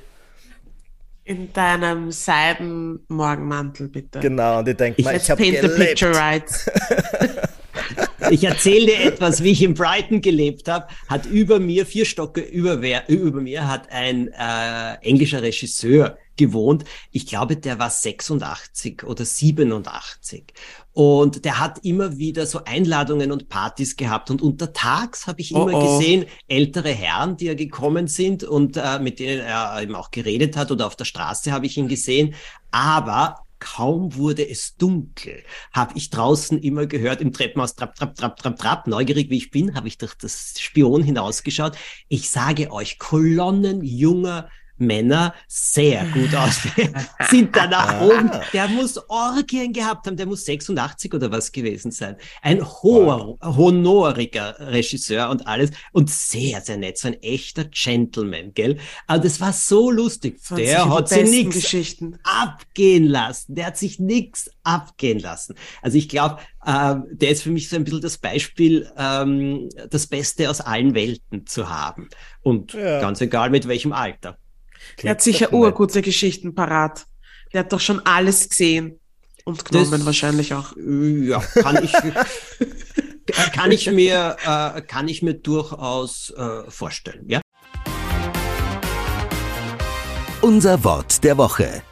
In 1.33 1.51
deinem 1.51 2.11
Seidenmorgenmantel, 2.13 3.89
bitte. 3.89 4.21
Genau, 4.21 4.59
und 4.59 4.69
ich 4.69 4.77
denke 4.77 5.01
mal, 5.03 5.17
ich 5.17 5.31
habe 5.31 5.43
gelebt. 5.43 5.77
Picture 5.77 6.15
right. 6.15 6.45
Ich 8.33 8.45
erzähle 8.45 8.87
dir 8.87 9.05
etwas, 9.05 9.43
wie 9.43 9.51
ich 9.51 9.63
in 9.63 9.75
Brighton 9.75 10.23
gelebt 10.23 10.67
habe, 10.67 10.87
hat 11.07 11.27
über 11.27 11.61
mir, 11.61 11.85
vier 11.85 12.07
Stocke 12.07 12.41
über, 12.41 12.81
über 13.07 13.41
mir, 13.43 13.69
hat 13.69 13.93
ein 13.93 14.29
äh, 14.29 14.95
englischer 15.03 15.43
Regisseur 15.43 16.17
gewohnt. 16.39 16.85
Ich 17.11 17.27
glaube, 17.27 17.59
der 17.59 17.79
war 17.79 17.91
86 17.91 19.05
oder 19.05 19.27
87. 19.27 20.45
Und 20.95 21.45
der 21.45 21.61
hat 21.61 21.85
immer 21.85 22.17
wieder 22.17 22.47
so 22.47 22.65
Einladungen 22.65 23.33
und 23.33 23.51
Partys 23.51 23.97
gehabt. 23.97 24.31
Und 24.31 24.41
untertags 24.41 25.27
habe 25.27 25.43
ich 25.43 25.51
immer 25.51 25.67
oh 25.67 25.77
oh. 25.77 25.99
gesehen, 25.99 26.25
ältere 26.49 26.89
Herren, 26.89 27.37
die 27.37 27.45
ja 27.45 27.55
gekommen 27.55 28.07
sind 28.07 28.45
und 28.45 28.79
äh, 28.79 28.99
mit 28.99 29.19
denen 29.19 29.41
er 29.43 29.83
eben 29.83 29.95
auch 29.95 30.11
geredet 30.11 30.57
hat 30.57 30.71
oder 30.71 30.87
auf 30.87 30.97
der 30.97 31.05
Straße 31.05 31.53
habe 31.53 31.67
ich 31.67 31.77
ihn 31.77 31.89
gesehen. 31.89 32.35
Aber 32.71 33.42
kaum 33.63 34.17
wurde 34.17 34.49
es 34.49 34.77
dunkel, 34.77 35.45
habe 35.73 35.97
ich 35.97 36.11
draußen 36.11 36.59
immer 36.59 36.87
gehört 36.87 37.21
im 37.21 37.33
Treppenhaus 37.33 37.77
trapp, 37.77 37.95
trapp, 37.95 38.17
trapp, 38.17 38.37
trapp, 38.37 38.59
trapp. 38.59 38.87
Neugierig 38.89 39.31
wie 39.31 39.37
ich 39.37 39.51
bin, 39.51 39.77
habe 39.77 39.87
ich 39.87 39.99
durch 39.99 40.15
das 40.15 40.55
Spion 40.59 41.05
hinausgeschaut. 41.05 41.77
Ich 42.09 42.29
sage 42.29 42.73
euch, 42.73 42.99
Kolonnen 42.99 43.85
junger 43.85 44.49
Männer 44.79 45.35
sehr 45.49 46.05
gut 46.07 46.35
aus, 46.37 46.61
sind 47.31 47.55
da 47.57 47.67
nach 47.67 47.95
ah. 47.95 48.05
oben. 48.05 48.31
Der 48.53 48.69
muss 48.69 48.99
Orgien 49.09 49.73
gehabt 49.73 50.07
haben, 50.07 50.17
der 50.17 50.27
muss 50.27 50.45
86 50.45 51.13
oder 51.15 51.31
was 51.31 51.53
gewesen 51.53 51.91
sein. 51.91 52.17
Ein 52.43 52.65
hoher, 52.65 53.37
wow. 53.41 53.57
honoriger 53.57 54.57
Regisseur 54.59 55.31
und 55.31 55.47
alles 55.47 55.71
und 55.93 56.11
sehr, 56.11 56.61
sehr 56.61 56.77
nett, 56.77 56.99
so 56.99 57.09
ein 57.09 57.23
echter 57.23 57.65
Gentleman, 57.65 58.53
gell? 58.55 58.79
Aber 59.07 59.23
das 59.23 59.41
war 59.41 59.53
so 59.53 59.91
lustig. 59.91 60.41
Der 60.57 60.89
hat 60.89 61.09
sich 61.09 61.31
nichts 61.31 61.73
abgehen 62.25 63.07
lassen. 63.07 63.55
Der 63.55 63.67
hat 63.67 63.77
sich 63.77 63.99
nichts 63.99 64.51
abgehen 64.63 65.19
lassen. 65.19 65.55
Also 65.81 65.99
ich 65.99 66.09
glaube, 66.09 66.39
äh, 66.65 66.95
der 67.11 67.31
ist 67.31 67.43
für 67.43 67.51
mich 67.51 67.69
so 67.69 67.77
ein 67.77 67.85
bisschen 67.85 68.01
das 68.01 68.19
Beispiel, 68.19 68.91
ähm, 68.97 69.69
das 69.91 70.07
Beste 70.07 70.49
aus 70.51 70.61
allen 70.61 70.95
Welten 70.95 71.47
zu 71.47 71.69
haben. 71.69 72.09
Und 72.43 72.73
ja. 72.73 73.01
ganz 73.01 73.21
egal 73.21 73.51
mit 73.51 73.69
welchem 73.69 73.93
Alter. 73.93 74.39
Der 75.03 75.13
hat 75.13 75.23
sicher 75.23 75.53
urgute 75.53 76.03
Geschichten 76.03 76.55
parat. 76.55 77.07
Der 77.53 77.61
hat 77.61 77.73
doch 77.73 77.81
schon 77.81 78.01
alles 78.01 78.49
gesehen 78.49 78.99
und 79.45 79.65
genommen 79.65 79.91
das, 79.91 80.07
wahrscheinlich 80.07 80.55
auch. 80.55 80.73
Ja, 80.77 81.41
kann 81.41 81.83
ich, 81.83 81.93
kann 83.53 83.73
ich 83.73 83.91
mir, 83.91 84.37
äh, 84.45 84.83
kann 84.83 85.09
ich 85.09 85.23
mir 85.23 85.35
durchaus 85.35 86.31
äh, 86.37 86.71
vorstellen, 86.71 87.29
ja. 87.29 87.41
Unser 90.41 90.83
Wort 90.83 91.23
der 91.23 91.39
Woche. 91.39 91.83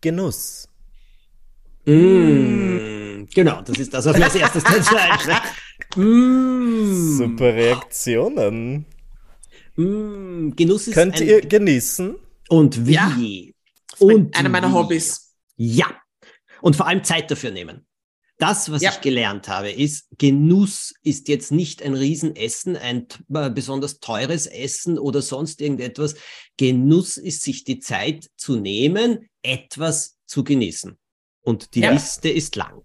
Genuss. 0.00 0.68
Mm, 1.86 3.24
genau, 3.34 3.62
das 3.62 3.78
ist 3.78 3.92
das, 3.94 4.04
was 4.04 4.16
mir 4.16 4.24
als 4.24 4.34
erstes 4.34 4.64
dazu 4.64 4.96
einfällt. 4.96 5.42
Mm, 5.96 7.16
Super 7.18 7.54
Reaktionen. 7.54 8.86
Mm, 9.80 10.56
Genuss 10.56 10.88
ist 10.88 10.94
Könnt 10.94 11.20
ein, 11.20 11.26
ihr 11.26 11.40
genießen? 11.42 12.16
und 12.48 12.86
wie. 12.86 12.92
Ja. 12.94 13.16
Und 13.98 14.36
Einer 14.36 14.48
meiner. 14.48 14.72
Hobbys. 14.72 15.34
Ja. 15.56 15.86
Und 16.62 16.76
vor 16.76 16.86
allem 16.86 17.04
Zeit 17.04 17.30
dafür 17.30 17.50
nehmen. 17.50 17.86
Das, 18.38 18.70
was 18.72 18.80
Ja. 18.80 18.90
ich 18.90 19.02
gelernt 19.02 19.48
habe, 19.48 19.70
ist, 19.70 20.06
Genuss 20.16 20.94
ist 21.02 21.28
jetzt 21.28 21.52
nicht 21.52 21.82
ein 21.82 21.92
Riesenessen, 21.94 22.74
ein 22.76 23.06
äh, 23.34 23.50
besonders 23.50 24.00
teures 24.00 24.46
Essen 24.46 24.98
oder 24.98 25.20
sonst 25.20 25.60
irgendetwas. 25.60 26.14
Genuss 26.56 27.18
ist, 27.18 27.42
sich 27.42 27.64
die 27.64 27.80
Zeit 27.80 28.30
zu 28.38 28.56
nehmen, 28.56 29.28
etwas 29.42 30.16
zu 30.26 30.42
genießen. 30.42 30.96
Und 31.42 31.74
die 31.74 31.80
Ja. 31.80 31.90
Liste 31.92 32.30
ist 32.30 32.56
lang. 32.56 32.82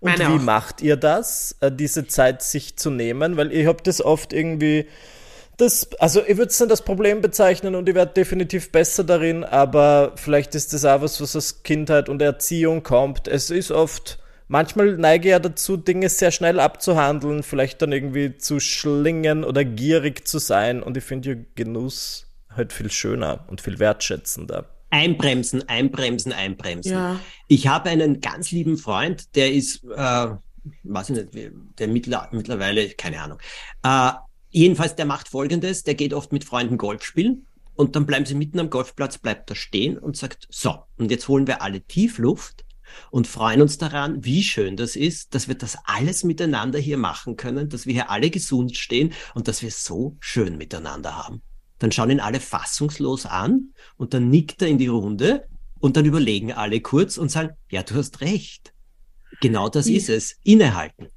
Und 0.00 0.18
Meine 0.18 0.32
wie 0.32 0.38
auch. 0.38 0.42
macht 0.42 0.82
ihr 0.82 0.96
das, 0.96 1.56
äh, 1.60 1.72
diese 1.72 2.06
Zeit 2.06 2.40
sich 2.42 2.76
zu 2.76 2.90
nehmen? 2.90 3.36
Weil 3.36 3.50
ich 3.52 3.66
habe 3.66 3.82
das 3.82 4.00
oft 4.00 4.32
irgendwie, 4.32 4.86
das, 5.56 5.88
also 6.00 6.22
ich 6.22 6.36
würde 6.36 6.50
es 6.50 6.58
nicht 6.58 6.70
das 6.70 6.82
Problem 6.82 7.20
bezeichnen 7.20 7.74
und 7.74 7.88
ich 7.88 7.94
werde 7.94 8.12
definitiv 8.12 8.72
besser 8.72 9.04
darin, 9.04 9.44
aber 9.44 10.12
vielleicht 10.16 10.54
ist 10.54 10.72
das 10.72 10.84
auch 10.84 11.00
was, 11.00 11.20
was 11.20 11.36
aus 11.36 11.62
Kindheit 11.62 12.08
und 12.08 12.20
Erziehung 12.22 12.82
kommt. 12.82 13.28
Es 13.28 13.50
ist 13.50 13.70
oft, 13.70 14.18
manchmal 14.48 14.96
neige 14.96 15.28
ich 15.28 15.32
ja 15.32 15.38
dazu, 15.38 15.76
Dinge 15.76 16.08
sehr 16.08 16.30
schnell 16.30 16.58
abzuhandeln, 16.60 17.42
vielleicht 17.42 17.82
dann 17.82 17.92
irgendwie 17.92 18.36
zu 18.36 18.58
schlingen 18.60 19.44
oder 19.44 19.64
gierig 19.64 20.26
zu 20.26 20.38
sein 20.38 20.82
und 20.82 20.96
ich 20.96 21.04
finde 21.04 21.30
ja 21.30 21.36
Genuss 21.54 22.26
halt 22.50 22.72
viel 22.72 22.90
schöner 22.90 23.44
und 23.48 23.60
viel 23.60 23.78
wertschätzender. 23.78 24.66
Einbremsen, 24.90 25.68
einbremsen, 25.68 26.32
einbremsen. 26.32 26.92
Ja. 26.92 27.20
Ich 27.48 27.66
habe 27.66 27.90
einen 27.90 28.20
ganz 28.20 28.52
lieben 28.52 28.76
Freund, 28.76 29.34
der 29.34 29.52
ist, 29.52 29.82
äh, 29.84 30.26
weiß 30.84 31.10
ich 31.10 31.16
nicht, 31.16 31.52
der 31.78 31.88
mittler, 31.88 32.28
mittlerweile, 32.30 32.90
keine 32.90 33.20
Ahnung. 33.20 33.38
Äh, 33.82 34.12
jedenfalls, 34.54 34.94
der 34.94 35.04
macht 35.04 35.28
Folgendes, 35.28 35.82
der 35.82 35.94
geht 35.94 36.14
oft 36.14 36.32
mit 36.32 36.44
Freunden 36.44 36.78
Golf 36.78 37.04
spielen 37.04 37.46
und 37.74 37.96
dann 37.96 38.06
bleiben 38.06 38.24
sie 38.24 38.34
mitten 38.34 38.60
am 38.60 38.70
Golfplatz, 38.70 39.18
bleibt 39.18 39.50
da 39.50 39.54
stehen 39.54 39.98
und 39.98 40.16
sagt, 40.16 40.46
so, 40.50 40.78
und 40.96 41.10
jetzt 41.10 41.28
holen 41.28 41.46
wir 41.46 41.60
alle 41.60 41.80
Tiefluft 41.82 42.64
und 43.10 43.26
freuen 43.26 43.60
uns 43.60 43.78
daran, 43.78 44.24
wie 44.24 44.42
schön 44.42 44.76
das 44.76 44.94
ist, 44.96 45.34
dass 45.34 45.48
wir 45.48 45.56
das 45.56 45.76
alles 45.84 46.22
miteinander 46.24 46.78
hier 46.78 46.96
machen 46.98 47.36
können, 47.36 47.68
dass 47.68 47.86
wir 47.86 47.92
hier 47.92 48.10
alle 48.10 48.30
gesund 48.30 48.76
stehen 48.76 49.12
und 49.34 49.48
dass 49.48 49.62
wir 49.62 49.70
so 49.70 50.16
schön 50.20 50.56
miteinander 50.56 51.16
haben. 51.16 51.42
Dann 51.80 51.90
schauen 51.90 52.10
ihn 52.10 52.20
alle 52.20 52.38
fassungslos 52.40 53.26
an 53.26 53.74
und 53.96 54.14
dann 54.14 54.30
nickt 54.30 54.62
er 54.62 54.68
in 54.68 54.78
die 54.78 54.86
Runde 54.86 55.46
und 55.80 55.96
dann 55.96 56.04
überlegen 56.04 56.52
alle 56.52 56.80
kurz 56.80 57.18
und 57.18 57.30
sagen, 57.30 57.50
ja, 57.70 57.82
du 57.82 57.96
hast 57.96 58.20
recht. 58.20 58.72
Genau 59.40 59.68
das 59.68 59.88
Ja. 59.88 59.96
ist 59.96 60.08
es. 60.08 60.36
Innehalten. 60.44 61.08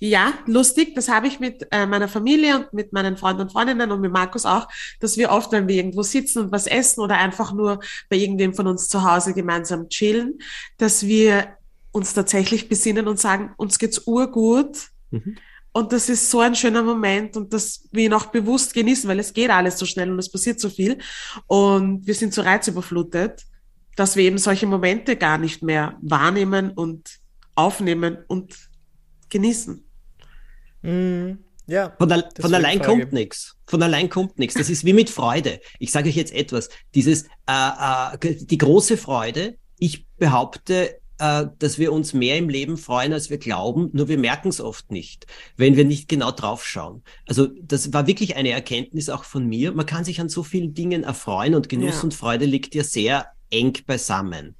Ja, 0.00 0.34
lustig, 0.46 0.94
das 0.94 1.08
habe 1.08 1.26
ich 1.26 1.40
mit 1.40 1.66
äh, 1.72 1.84
meiner 1.84 2.06
Familie 2.06 2.56
und 2.56 2.72
mit 2.72 2.92
meinen 2.92 3.16
Freunden 3.16 3.42
und 3.42 3.52
Freundinnen 3.52 3.90
und 3.90 4.00
mit 4.00 4.12
Markus 4.12 4.46
auch, 4.46 4.68
dass 5.00 5.16
wir 5.16 5.30
oft, 5.30 5.50
wenn 5.50 5.66
wir 5.66 5.74
irgendwo 5.74 6.02
sitzen 6.02 6.38
und 6.44 6.52
was 6.52 6.68
essen 6.68 7.00
oder 7.00 7.18
einfach 7.18 7.52
nur 7.52 7.80
bei 8.08 8.16
irgendwem 8.16 8.54
von 8.54 8.68
uns 8.68 8.88
zu 8.88 9.02
Hause 9.02 9.34
gemeinsam 9.34 9.88
chillen, 9.88 10.38
dass 10.76 11.04
wir 11.06 11.56
uns 11.90 12.14
tatsächlich 12.14 12.68
besinnen 12.68 13.08
und 13.08 13.18
sagen, 13.18 13.54
uns 13.56 13.78
geht's 13.78 14.06
urgut. 14.06 14.88
Mhm. 15.10 15.36
Und 15.72 15.92
das 15.92 16.08
ist 16.08 16.30
so 16.30 16.40
ein 16.40 16.54
schöner 16.54 16.82
Moment 16.82 17.36
und 17.36 17.52
dass 17.52 17.88
wir 17.90 18.06
ihn 18.06 18.12
auch 18.12 18.26
bewusst 18.26 18.74
genießen, 18.74 19.08
weil 19.08 19.18
es 19.18 19.32
geht 19.32 19.50
alles 19.50 19.78
so 19.78 19.86
schnell 19.86 20.10
und 20.10 20.18
es 20.18 20.30
passiert 20.30 20.60
so 20.60 20.70
viel. 20.70 20.98
Und 21.46 22.06
wir 22.06 22.14
sind 22.14 22.32
so 22.32 22.42
reizüberflutet, 22.42 23.44
dass 23.96 24.14
wir 24.14 24.24
eben 24.24 24.38
solche 24.38 24.66
Momente 24.66 25.16
gar 25.16 25.38
nicht 25.38 25.62
mehr 25.62 25.96
wahrnehmen 26.02 26.70
und 26.70 27.18
aufnehmen 27.56 28.18
und 28.28 28.56
genießen. 29.28 29.87
Mhm. 30.82 31.38
Ja. 31.66 31.94
Von, 31.98 32.10
al 32.10 32.28
von 32.40 32.54
allein 32.54 32.78
frage 32.78 32.90
kommt 32.92 33.04
ich. 33.08 33.12
nichts. 33.12 33.56
Von 33.66 33.82
allein 33.82 34.08
kommt 34.08 34.38
nichts. 34.38 34.54
Das 34.54 34.70
ist 34.70 34.84
wie 34.86 34.94
mit 34.94 35.10
Freude. 35.10 35.60
Ich 35.78 35.92
sage 35.92 36.08
euch 36.08 36.16
jetzt 36.16 36.32
etwas. 36.32 36.70
Dieses, 36.94 37.24
äh, 37.46 38.14
äh, 38.22 38.36
die 38.40 38.56
große 38.58 38.96
Freude, 38.96 39.58
ich 39.78 40.06
behaupte, 40.16 40.98
äh, 41.18 41.46
dass 41.58 41.78
wir 41.78 41.92
uns 41.92 42.14
mehr 42.14 42.38
im 42.38 42.48
Leben 42.48 42.78
freuen, 42.78 43.12
als 43.12 43.28
wir 43.28 43.36
glauben, 43.36 43.90
nur 43.92 44.08
wir 44.08 44.16
merken 44.16 44.48
es 44.48 44.62
oft 44.62 44.90
nicht, 44.90 45.26
wenn 45.56 45.76
wir 45.76 45.84
nicht 45.84 46.08
genau 46.08 46.30
draufschauen. 46.30 47.02
Also 47.26 47.48
das 47.60 47.92
war 47.92 48.06
wirklich 48.06 48.36
eine 48.36 48.50
Erkenntnis 48.50 49.10
auch 49.10 49.24
von 49.24 49.46
mir. 49.46 49.72
Man 49.72 49.84
kann 49.84 50.04
sich 50.04 50.20
an 50.22 50.30
so 50.30 50.42
vielen 50.42 50.72
Dingen 50.72 51.04
erfreuen 51.04 51.54
und 51.54 51.68
Genuss 51.68 51.96
Ja. 51.96 52.02
und 52.04 52.14
Freude 52.14 52.46
liegt 52.46 52.74
ja 52.74 52.82
sehr 52.84 53.26
eng 53.50 53.76
beisammen. 53.86 54.56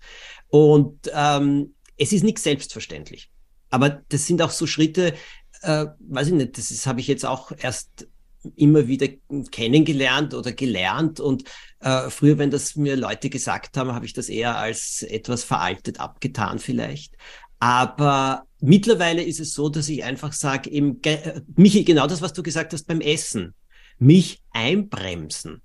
Und 0.49 1.11
ähm, 1.15 1.75
es 1.97 2.13
ist 2.13 2.23
nichts 2.25 2.43
selbstverständlich. 2.43 3.31
Aber 3.71 4.03
das 4.09 4.27
sind 4.27 4.41
auch 4.43 4.51
so 4.51 4.67
Schritte, 4.67 5.15
äh, 5.63 5.87
weiß 6.01 6.29
ich 6.29 6.33
nicht, 6.35 6.59
das 6.59 6.87
habe 6.87 7.01
ich 7.01 7.07
jetzt 7.07 7.25
auch 7.27 7.53
erst 7.57 8.09
immer 8.57 8.87
wieder 8.87 9.09
kennengelernt 9.51 10.35
oder 10.35 10.53
gelernt. 10.53 11.21
Und 11.21 11.45
äh, 11.81 12.09
früher, 12.11 12.39
wenn 12.39 12.51
das 12.51 12.77
mir 12.77 12.97
Leute 12.97 13.31
gesagt 13.31 13.77
haben, 13.77 13.93
habe 13.93 14.07
ich 14.07 14.13
das 14.13 14.29
eher 14.29 14.57
als 14.57 15.03
etwas 15.03 15.45
veraltet 15.45 16.01
abgetan 16.01 16.59
vielleicht. 16.59 17.17
Aber 17.59 18.47
mittlerweile 18.61 19.23
ist 19.23 19.41
es 19.41 19.53
so, 19.53 19.69
dass 19.69 19.89
ich 19.89 20.05
einfach 20.05 20.33
sage, 20.33 20.71
eben, 20.71 21.03
äh, 21.03 21.41
Michi, 21.57 21.85
genau 21.85 22.07
das, 22.07 22.23
was 22.23 22.33
du 22.33 22.43
gesagt 22.43 22.73
hast 22.73 22.87
beim 22.87 23.01
Essen, 23.01 23.55
mich 23.99 24.43
einbremsen. 24.51 25.63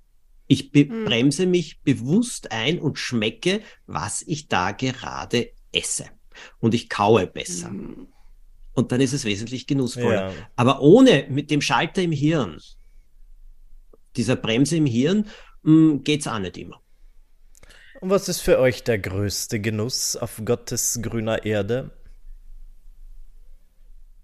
Ich 0.47 0.71
Hm. 0.73 1.05
bremse 1.05 1.45
mich 1.45 1.81
bewusst 1.81 2.51
ein 2.51 2.79
und 2.79 2.97
schmecke, 2.99 3.61
was 3.85 4.23
ich 4.23 4.47
da 4.47 4.71
gerade 4.71 5.51
esse. 5.71 6.05
Und 6.59 6.73
ich 6.73 6.89
kaue 6.89 7.27
besser. 7.27 7.69
Mhm. 7.69 8.07
Und 8.73 8.91
dann 8.91 9.01
ist 9.01 9.13
es 9.13 9.25
wesentlich 9.25 9.67
genussvoller. 9.67 10.23
Ja. 10.31 10.47
Aber 10.55 10.81
ohne 10.81 11.27
mit 11.29 11.51
dem 11.51 11.61
Schalter 11.61 12.01
im 12.01 12.11
Hirn, 12.11 12.59
dieser 14.15 14.35
Bremse 14.35 14.77
im 14.77 14.85
Hirn, 14.85 15.27
mh, 15.63 15.99
geht's 16.03 16.27
auch 16.27 16.39
nicht 16.39 16.57
immer. 16.57 16.81
Und 18.01 18.09
was 18.11 18.29
ist 18.29 18.41
für 18.41 18.59
euch 18.59 18.83
der 18.83 18.99
größte 18.99 19.59
Genuss 19.59 20.15
auf 20.15 20.41
Gottes 20.45 20.99
grüner 21.01 21.43
Erde? 21.45 21.91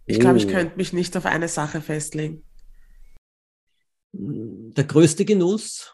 Ich 0.06 0.20
glaube, 0.20 0.38
ich 0.38 0.46
Oh. 0.46 0.50
könnte 0.50 0.76
mich 0.78 0.92
nicht 0.94 1.16
auf 1.16 1.26
eine 1.26 1.48
Sache 1.48 1.82
festlegen. 1.82 2.44
Der 4.12 4.84
größte 4.86 5.24
Genuss, 5.26 5.94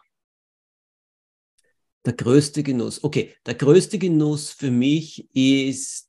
der 2.04 2.14
größte 2.14 2.62
Genuss, 2.62 3.02
okay, 3.04 3.34
der 3.44 3.54
größte 3.54 3.98
Genuss 3.98 4.50
für 4.50 4.70
mich 4.70 5.28
ist 5.34 6.05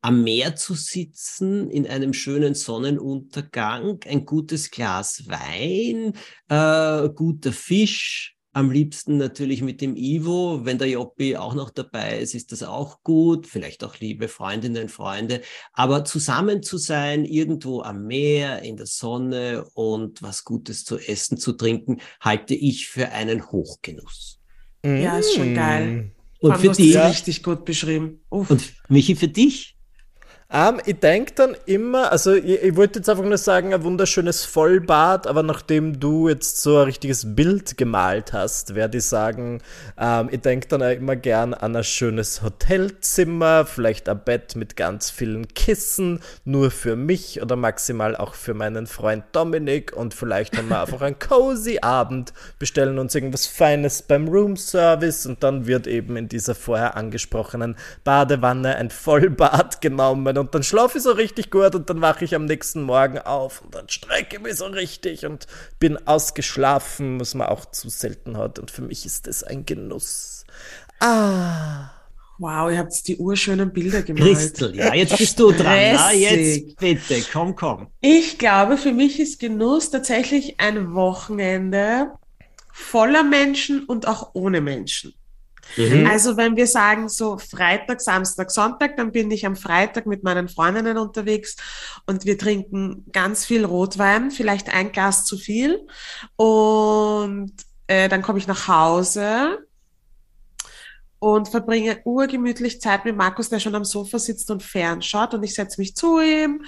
am 0.00 0.22
Meer 0.22 0.56
zu 0.56 0.74
sitzen, 0.74 1.70
in 1.70 1.86
einem 1.86 2.12
schönen 2.12 2.54
Sonnenuntergang, 2.54 4.00
ein 4.06 4.24
gutes 4.24 4.70
Glas 4.70 5.24
Wein, 5.26 6.14
äh, 6.48 7.08
guter 7.14 7.52
Fisch, 7.52 8.38
am 8.58 8.72
liebsten 8.72 9.18
natürlich 9.18 9.62
mit 9.62 9.80
dem 9.80 9.94
Ivo. 9.94 10.64
Wenn 10.64 10.78
der 10.78 10.88
Joppi 10.88 11.36
auch 11.36 11.54
noch 11.54 11.70
dabei 11.70 12.18
ist, 12.18 12.34
ist 12.34 12.50
das 12.50 12.64
auch 12.64 13.02
gut. 13.04 13.46
Vielleicht 13.46 13.84
auch 13.84 14.00
liebe 14.00 14.26
Freundinnen, 14.26 14.88
Freunde. 14.88 15.42
Aber 15.72 16.04
zusammen 16.04 16.62
zu 16.64 16.76
sein, 16.76 17.24
irgendwo 17.24 17.82
am 17.82 18.06
Meer, 18.06 18.62
in 18.62 18.76
der 18.76 18.86
Sonne 18.86 19.64
und 19.74 20.22
was 20.22 20.44
Gutes 20.44 20.84
zu 20.84 20.98
essen, 20.98 21.38
zu 21.38 21.52
trinken, 21.52 22.00
halte 22.20 22.54
ich 22.54 22.88
für 22.88 23.10
einen 23.10 23.48
Hochgenuss. 23.52 24.40
Ja, 24.84 25.18
ist 25.18 25.34
schon 25.34 25.54
geil. 25.54 26.12
Und 26.40 26.52
allem, 26.52 26.60
für 26.60 26.66
du 26.66 26.70
hast 26.70 26.78
dich? 26.78 26.96
richtig 26.96 27.42
gut 27.44 27.64
beschrieben. 27.64 28.24
Uff. 28.28 28.50
Und 28.50 28.74
Michi, 28.88 29.14
für 29.14 29.28
dich? 29.28 29.77
Ähm, 30.50 30.80
ich 30.86 30.98
denke 30.98 31.34
dann 31.34 31.54
immer, 31.66 32.10
also 32.10 32.32
ich, 32.32 32.62
ich 32.62 32.74
wollte 32.74 33.00
jetzt 33.00 33.10
einfach 33.10 33.22
nur 33.22 33.36
sagen, 33.36 33.74
ein 33.74 33.84
wunderschönes 33.84 34.46
Vollbad, 34.46 35.26
aber 35.26 35.42
nachdem 35.42 36.00
du 36.00 36.30
jetzt 36.30 36.62
so 36.62 36.78
ein 36.78 36.84
richtiges 36.84 37.36
Bild 37.36 37.76
gemalt 37.76 38.32
hast, 38.32 38.74
werde 38.74 38.96
ich 38.96 39.04
sagen, 39.04 39.60
ähm, 39.98 40.30
ich 40.32 40.40
denke 40.40 40.66
dann 40.68 40.80
immer 40.80 41.16
gern 41.16 41.52
an 41.52 41.76
ein 41.76 41.84
schönes 41.84 42.40
Hotelzimmer, 42.40 43.66
vielleicht 43.66 44.08
ein 44.08 44.24
Bett 44.24 44.56
mit 44.56 44.74
ganz 44.74 45.10
vielen 45.10 45.48
Kissen, 45.48 46.20
nur 46.46 46.70
für 46.70 46.96
mich 46.96 47.42
oder 47.42 47.56
maximal 47.56 48.16
auch 48.16 48.32
für 48.32 48.54
meinen 48.54 48.86
Freund 48.86 49.24
Dominik 49.32 49.94
und 49.94 50.14
vielleicht 50.14 50.56
haben 50.56 50.70
wir 50.70 50.80
einfach 50.80 51.02
einen 51.02 51.18
cozy 51.18 51.80
Abend, 51.82 52.32
bestellen 52.58 52.98
uns 52.98 53.14
irgendwas 53.14 53.46
Feines 53.46 54.00
beim 54.00 54.28
Roomservice 54.28 55.26
und 55.26 55.42
dann 55.42 55.66
wird 55.66 55.86
eben 55.86 56.16
in 56.16 56.30
dieser 56.30 56.54
vorher 56.54 56.96
angesprochenen 56.96 57.76
Badewanne 58.02 58.76
ein 58.76 58.88
Vollbad 58.88 59.80
genommen 59.82 60.37
und 60.38 60.54
dann 60.54 60.62
schlafe 60.62 60.98
ich 60.98 61.04
so 61.04 61.12
richtig 61.12 61.50
gut 61.50 61.74
und 61.74 61.90
dann 61.90 62.00
wache 62.00 62.24
ich 62.24 62.34
am 62.34 62.46
nächsten 62.46 62.82
Morgen 62.82 63.18
auf 63.18 63.62
und 63.62 63.74
dann 63.74 63.88
strecke 63.88 64.36
ich 64.36 64.42
mich 64.42 64.56
so 64.56 64.66
richtig 64.66 65.26
und 65.26 65.46
bin 65.78 65.96
ausgeschlafen, 66.06 67.20
was 67.20 67.34
man 67.34 67.48
auch 67.48 67.66
zu 67.66 67.88
selten 67.88 68.36
hat 68.36 68.58
und 68.58 68.70
für 68.70 68.82
mich 68.82 69.04
ist 69.04 69.26
das 69.26 69.42
ein 69.42 69.66
Genuss. 69.66 70.44
Ah. 71.00 71.90
Wow, 72.40 72.70
ihr 72.70 72.78
habt 72.78 73.08
die 73.08 73.16
urschönen 73.16 73.72
Bilder 73.72 74.02
gemalt. 74.02 74.36
Christel, 74.36 74.76
ja, 74.76 74.94
jetzt 74.94 75.18
bist 75.18 75.40
du 75.40 75.50
dran. 75.50 75.94
Na, 75.94 76.12
jetzt 76.12 76.76
bitte, 76.76 77.20
komm, 77.32 77.56
komm. 77.56 77.88
Ich 78.00 78.38
glaube, 78.38 78.76
für 78.76 78.92
mich 78.92 79.18
ist 79.18 79.40
Genuss 79.40 79.90
tatsächlich 79.90 80.60
ein 80.60 80.94
Wochenende 80.94 82.12
voller 82.72 83.24
Menschen 83.24 83.84
und 83.84 84.06
auch 84.06 84.30
ohne 84.34 84.60
Menschen. 84.60 85.14
Mhm. 85.76 86.06
Also 86.06 86.36
wenn 86.36 86.56
wir 86.56 86.66
sagen 86.66 87.08
so 87.08 87.38
Freitag, 87.38 88.00
Samstag, 88.00 88.50
Sonntag, 88.50 88.96
dann 88.96 89.12
bin 89.12 89.30
ich 89.30 89.46
am 89.46 89.56
Freitag 89.56 90.06
mit 90.06 90.22
meinen 90.22 90.48
Freundinnen 90.48 90.98
unterwegs 90.98 91.56
und 92.06 92.24
wir 92.24 92.38
trinken 92.38 93.04
ganz 93.12 93.44
viel 93.44 93.64
Rotwein, 93.64 94.30
vielleicht 94.30 94.72
ein 94.72 94.92
Glas 94.92 95.24
zu 95.24 95.36
viel. 95.36 95.86
Und 96.36 97.52
äh, 97.86 98.08
dann 98.08 98.22
komme 98.22 98.38
ich 98.38 98.46
nach 98.46 98.68
Hause 98.68 99.58
und 101.20 101.48
verbringe 101.48 102.00
urgemütlich 102.04 102.80
Zeit 102.80 103.04
mit 103.04 103.16
Markus, 103.16 103.48
der 103.48 103.58
schon 103.58 103.74
am 103.74 103.84
Sofa 103.84 104.18
sitzt 104.18 104.50
und 104.50 104.62
fernschaut 104.62 105.34
und 105.34 105.42
ich 105.42 105.54
setze 105.54 105.80
mich 105.80 105.96
zu 105.96 106.20
ihm 106.20 106.64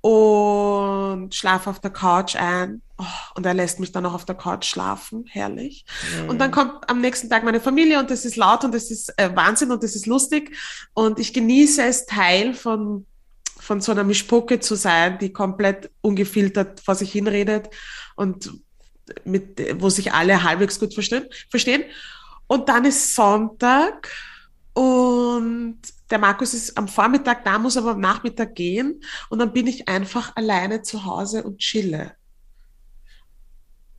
und 0.00 1.34
schlafe 1.34 1.70
auf 1.70 1.80
der 1.80 1.90
Couch 1.90 2.36
ein. 2.36 2.82
Oh, 2.98 3.04
und 3.34 3.46
er 3.46 3.54
lässt 3.54 3.80
mich 3.80 3.90
dann 3.90 4.06
auch 4.06 4.14
auf 4.14 4.24
der 4.24 4.36
Couch 4.36 4.66
schlafen, 4.66 5.24
herrlich. 5.28 5.84
Und 6.28 6.38
dann 6.40 6.52
kommt 6.52 6.88
am 6.88 7.00
nächsten 7.00 7.28
Tag 7.28 7.42
meine 7.42 7.60
Familie 7.60 7.98
und 7.98 8.10
es 8.10 8.24
ist 8.24 8.36
laut 8.36 8.62
und 8.62 8.74
es 8.74 8.90
ist 8.90 9.12
äh, 9.18 9.34
Wahnsinn 9.34 9.72
und 9.72 9.82
es 9.82 9.96
ist 9.96 10.06
lustig 10.06 10.54
und 10.92 11.18
ich 11.18 11.32
genieße 11.32 11.82
es, 11.82 12.06
Teil 12.06 12.54
von, 12.54 13.06
von 13.58 13.80
so 13.80 13.90
einer 13.90 14.04
Mischpoke 14.04 14.60
zu 14.60 14.76
sein, 14.76 15.18
die 15.18 15.32
komplett 15.32 15.90
ungefiltert 16.02 16.80
vor 16.80 16.94
sich 16.94 17.10
hinredet 17.10 17.70
und 18.14 18.52
mit, 19.24 19.60
wo 19.80 19.88
sich 19.88 20.12
alle 20.12 20.42
halbwegs 20.42 20.78
gut 20.78 20.94
verstehen. 20.94 21.26
verstehen. 21.50 21.84
Und 22.46 22.68
dann 22.68 22.84
ist 22.84 23.14
Sonntag 23.14 24.10
und 24.74 25.78
der 26.10 26.18
Markus 26.18 26.52
ist 26.52 26.76
am 26.76 26.88
Vormittag 26.88 27.44
da, 27.44 27.58
muss 27.58 27.76
aber 27.76 27.92
am 27.92 28.00
Nachmittag 28.00 28.54
gehen 28.54 29.02
und 29.30 29.38
dann 29.38 29.52
bin 29.52 29.66
ich 29.66 29.88
einfach 29.88 30.36
alleine 30.36 30.82
zu 30.82 31.04
Hause 31.04 31.44
und 31.44 31.58
chille. 31.58 32.12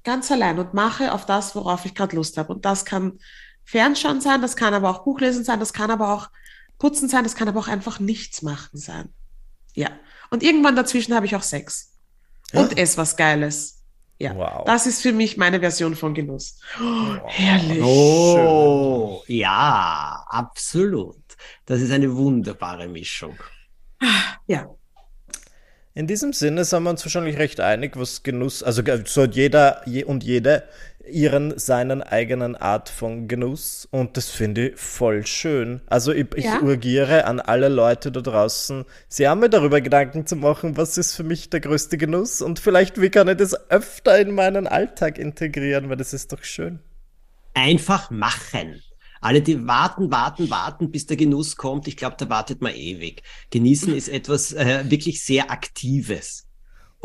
Ganz 0.04 0.32
allein 0.32 0.60
und 0.60 0.74
mache 0.74 1.12
auf 1.12 1.26
das, 1.26 1.56
worauf 1.56 1.86
ich 1.86 1.96
gerade 1.96 2.16
Lust 2.16 2.38
habe. 2.38 2.54
Und 2.54 2.66
das 2.66 2.86
kann 2.86 3.20
Fernschauen 3.64 4.22
sein, 4.22 4.42
das 4.42 4.56
kann 4.56 4.74
aber 4.74 4.90
auch 4.90 5.04
Buchlesen 5.04 5.44
sein, 5.44 5.60
das 5.60 5.74
kann 5.74 5.90
aber 5.90 6.14
auch 6.14 6.30
Putzen 6.78 7.10
sein, 7.10 7.24
das 7.24 7.36
kann 7.36 7.48
aber 7.48 7.60
auch 7.60 7.68
einfach 7.68 8.00
nichts 8.00 8.44
machen 8.44 8.78
sein. 8.78 9.12
Ja. 9.74 9.90
Und 10.30 10.44
irgendwann 10.44 10.76
dazwischen 10.76 11.16
habe 11.16 11.26
ich 11.26 11.36
auch 11.36 11.42
Sex. 11.42 11.94
Und 12.54 12.78
ess 12.78 12.98
was 12.98 13.18
Geiles. 13.18 13.84
Ja. 14.18 14.36
Wow. 14.36 14.64
Das 14.66 14.88
ist 14.88 15.02
für 15.02 15.12
mich 15.12 15.36
meine 15.38 15.60
Version 15.60 15.96
von 15.96 16.14
Genuss. 16.14 16.60
Oh, 16.80 17.18
herrlich. 17.26 17.84
Oh, 17.84 19.24
ja, 19.28 20.24
absolut. 20.28 21.18
Das 21.66 21.82
ist 21.82 21.92
eine 21.92 22.16
wunderbare 22.16 22.88
Mischung. 22.88 23.38
Ja. 24.48 24.70
In 25.94 26.08
diesem 26.08 26.34
Sinne 26.34 26.66
sind 26.66 26.84
wir 26.84 26.90
uns 26.90 27.06
wahrscheinlich 27.06 27.38
recht 27.38 27.60
einig, 27.60 27.98
was 27.98 28.24
Genuss, 28.24 28.64
also 28.64 28.82
so 29.06 29.24
hat 29.24 29.36
jeder 29.36 29.82
je 29.86 30.04
und 30.04 30.24
jede 30.24 30.64
ihren 31.10 31.58
seinen 31.60 32.02
eigenen 32.04 32.56
Art 32.56 32.90
von 32.90 33.28
Genuss 33.28 33.88
und 33.92 34.18
das 34.18 34.30
finde 34.30 34.70
ich 34.70 34.80
voll 34.80 35.26
schön. 35.26 35.82
Also 35.88 36.12
ich, 36.12 36.28
ich 36.36 36.46
Ja. 36.46 36.62
urgiere 36.62 37.26
an 37.26 37.40
alle 37.40 37.70
Leute 37.70 38.12
da 38.12 38.22
draußen, 38.22 38.86
sie 39.08 39.28
haben 39.28 39.40
mir 39.40 39.50
darüber 39.50 39.82
Gedanken 39.82 40.26
zu 40.28 40.36
machen, 40.36 40.78
was 40.78 40.98
ist 40.98 41.14
für 41.16 41.24
mich 41.24 41.50
der 41.50 41.60
größte 41.62 41.98
Genuss 41.98 42.42
und 42.42 42.60
vielleicht 42.60 43.02
wie 43.02 43.10
kann 43.10 43.28
ich 43.28 43.38
das 43.38 43.70
öfter 43.70 44.20
in 44.20 44.32
meinen 44.32 44.68
Alltag 44.68 45.18
integrieren, 45.18 45.90
weil 45.90 45.98
das 45.98 46.14
ist 46.14 46.32
doch 46.34 46.44
schön. 46.44 46.80
Einfach 47.54 48.12
machen. 48.12 48.82
Alle, 49.22 49.42
die 49.42 49.66
warten, 49.66 50.12
warten, 50.12 50.50
warten, 50.50 50.92
bis 50.92 51.06
der 51.08 51.18
Genuss 51.18 51.56
kommt, 51.56 51.88
ich 51.88 51.98
glaube, 51.98 52.16
da 52.20 52.30
wartet 52.30 52.62
man 52.62 52.74
ewig. 52.76 53.24
Genießen 53.50 53.94
ist 53.96 54.10
etwas 54.10 54.54
äh, 54.54 54.84
wirklich 54.90 55.24
sehr 55.24 55.50
Aktives. 55.52 56.45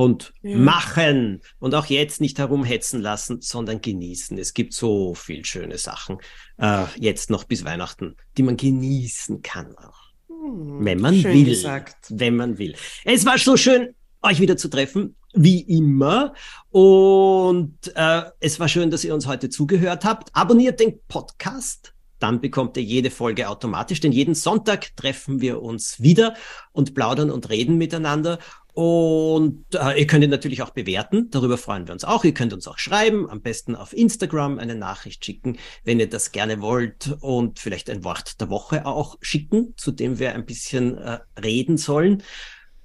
Und 0.01 0.33
Ja. 0.43 0.57
machen 0.57 1.41
und 1.59 1.75
auch 1.75 1.87
jetzt 1.87 2.21
nicht 2.21 2.39
herumhetzen 2.39 3.01
lassen, 3.03 3.41
sondern 3.41 3.81
genießen. 3.81 4.39
Es 4.39 4.55
gibt 4.55 4.73
so 4.73 5.15
viel 5.15 5.45
schöne 5.45 5.77
Sachen, 5.79 6.19
äh, 6.59 6.85
jetzt 6.99 7.29
noch 7.31 7.45
bis 7.45 7.65
Weihnachten, 7.65 8.17
die 8.37 8.43
man 8.43 8.57
genießen 8.57 9.43
kann 9.43 9.77
auch. 9.77 10.01
Wenn 10.29 11.01
man 11.01 11.15
Hm, 11.17 11.25
will. 11.25 11.45
gesagt. 11.45 11.97
Wenn 12.09 12.37
man 12.37 12.57
will. 12.59 12.75
Es 13.05 13.27
war 13.27 13.37
so 13.39 13.57
schön, 13.57 13.95
euch 14.23 14.41
wieder 14.41 14.57
zu 14.57 14.69
treffen, 14.69 15.17
wie 15.35 15.61
immer. 15.61 16.33
Und 16.71 17.77
äh, 17.95 18.23
es 18.41 18.59
war 18.59 18.69
schön, 18.69 18.91
dass 18.91 19.05
ihr 19.05 19.15
uns 19.15 19.27
heute 19.27 19.51
zugehört 19.51 20.05
habt. 20.05 20.31
Abonniert 20.35 20.81
den 20.81 20.99
Podcast. 21.09 21.93
Dann 22.21 22.41
bekommt 22.41 22.77
ihr 22.77 22.83
jede 22.85 23.11
Folge 23.11 23.49
automatisch, 23.49 23.99
denn 24.01 24.13
jeden 24.13 24.35
Sonntag 24.37 24.95
treffen 24.97 25.41
wir 25.41 25.61
uns 25.63 26.01
wieder 26.01 26.35
und 26.73 26.95
plaudern 26.95 27.31
und 27.31 27.49
reden 27.51 27.77
miteinander. 27.77 28.39
Und 28.73 29.65
äh, 29.75 29.99
ihr 29.99 30.07
könnt 30.07 30.23
ihn 30.23 30.31
natürlich 30.31 30.63
auch 30.63 30.71
bewerten, 30.71 31.29
darüber 31.31 31.59
freuen 31.59 31.89
wir 31.89 31.93
uns 31.93 32.05
auch. 32.05 32.23
Ihr 32.25 32.33
könnt 32.35 32.53
uns 32.53 32.69
auch 32.69 32.79
schreiben, 32.79 33.29
am 33.29 33.41
besten 33.43 33.75
auf 33.75 33.93
Instagram 33.93 34.59
eine 34.61 34.77
Nachricht 34.77 35.25
schicken, 35.25 35.59
wenn 35.83 35.99
ihr 35.99 36.09
das 36.09 36.31
gerne 36.31 36.61
wollt 36.61 37.17
und 37.21 37.59
vielleicht 37.59 37.91
ein 37.91 38.05
Wort 38.05 38.41
der 38.41 38.49
Woche 38.49 38.87
auch 38.87 39.17
schicken, 39.21 39.75
zu 39.77 39.91
dem 39.91 40.21
wir 40.21 40.35
ein 40.35 40.47
bisschen 40.47 40.97
äh, 40.99 41.19
reden 41.43 41.79
sollen. 41.79 42.23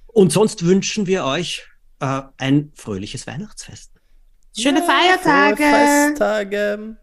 Und 0.06 0.32
sonst 0.32 0.64
wünschen 0.64 1.06
wir 1.06 1.24
euch 1.24 1.66
äh, 2.00 2.22
ein 2.38 2.72
fröhliches 2.74 3.26
Weihnachtsfest. 3.28 3.92
Schöne 4.58 4.80
Ja, 4.80 4.86
Feiertage. 4.86 5.62
frohe 5.62 6.08
Festtage. 6.08 6.96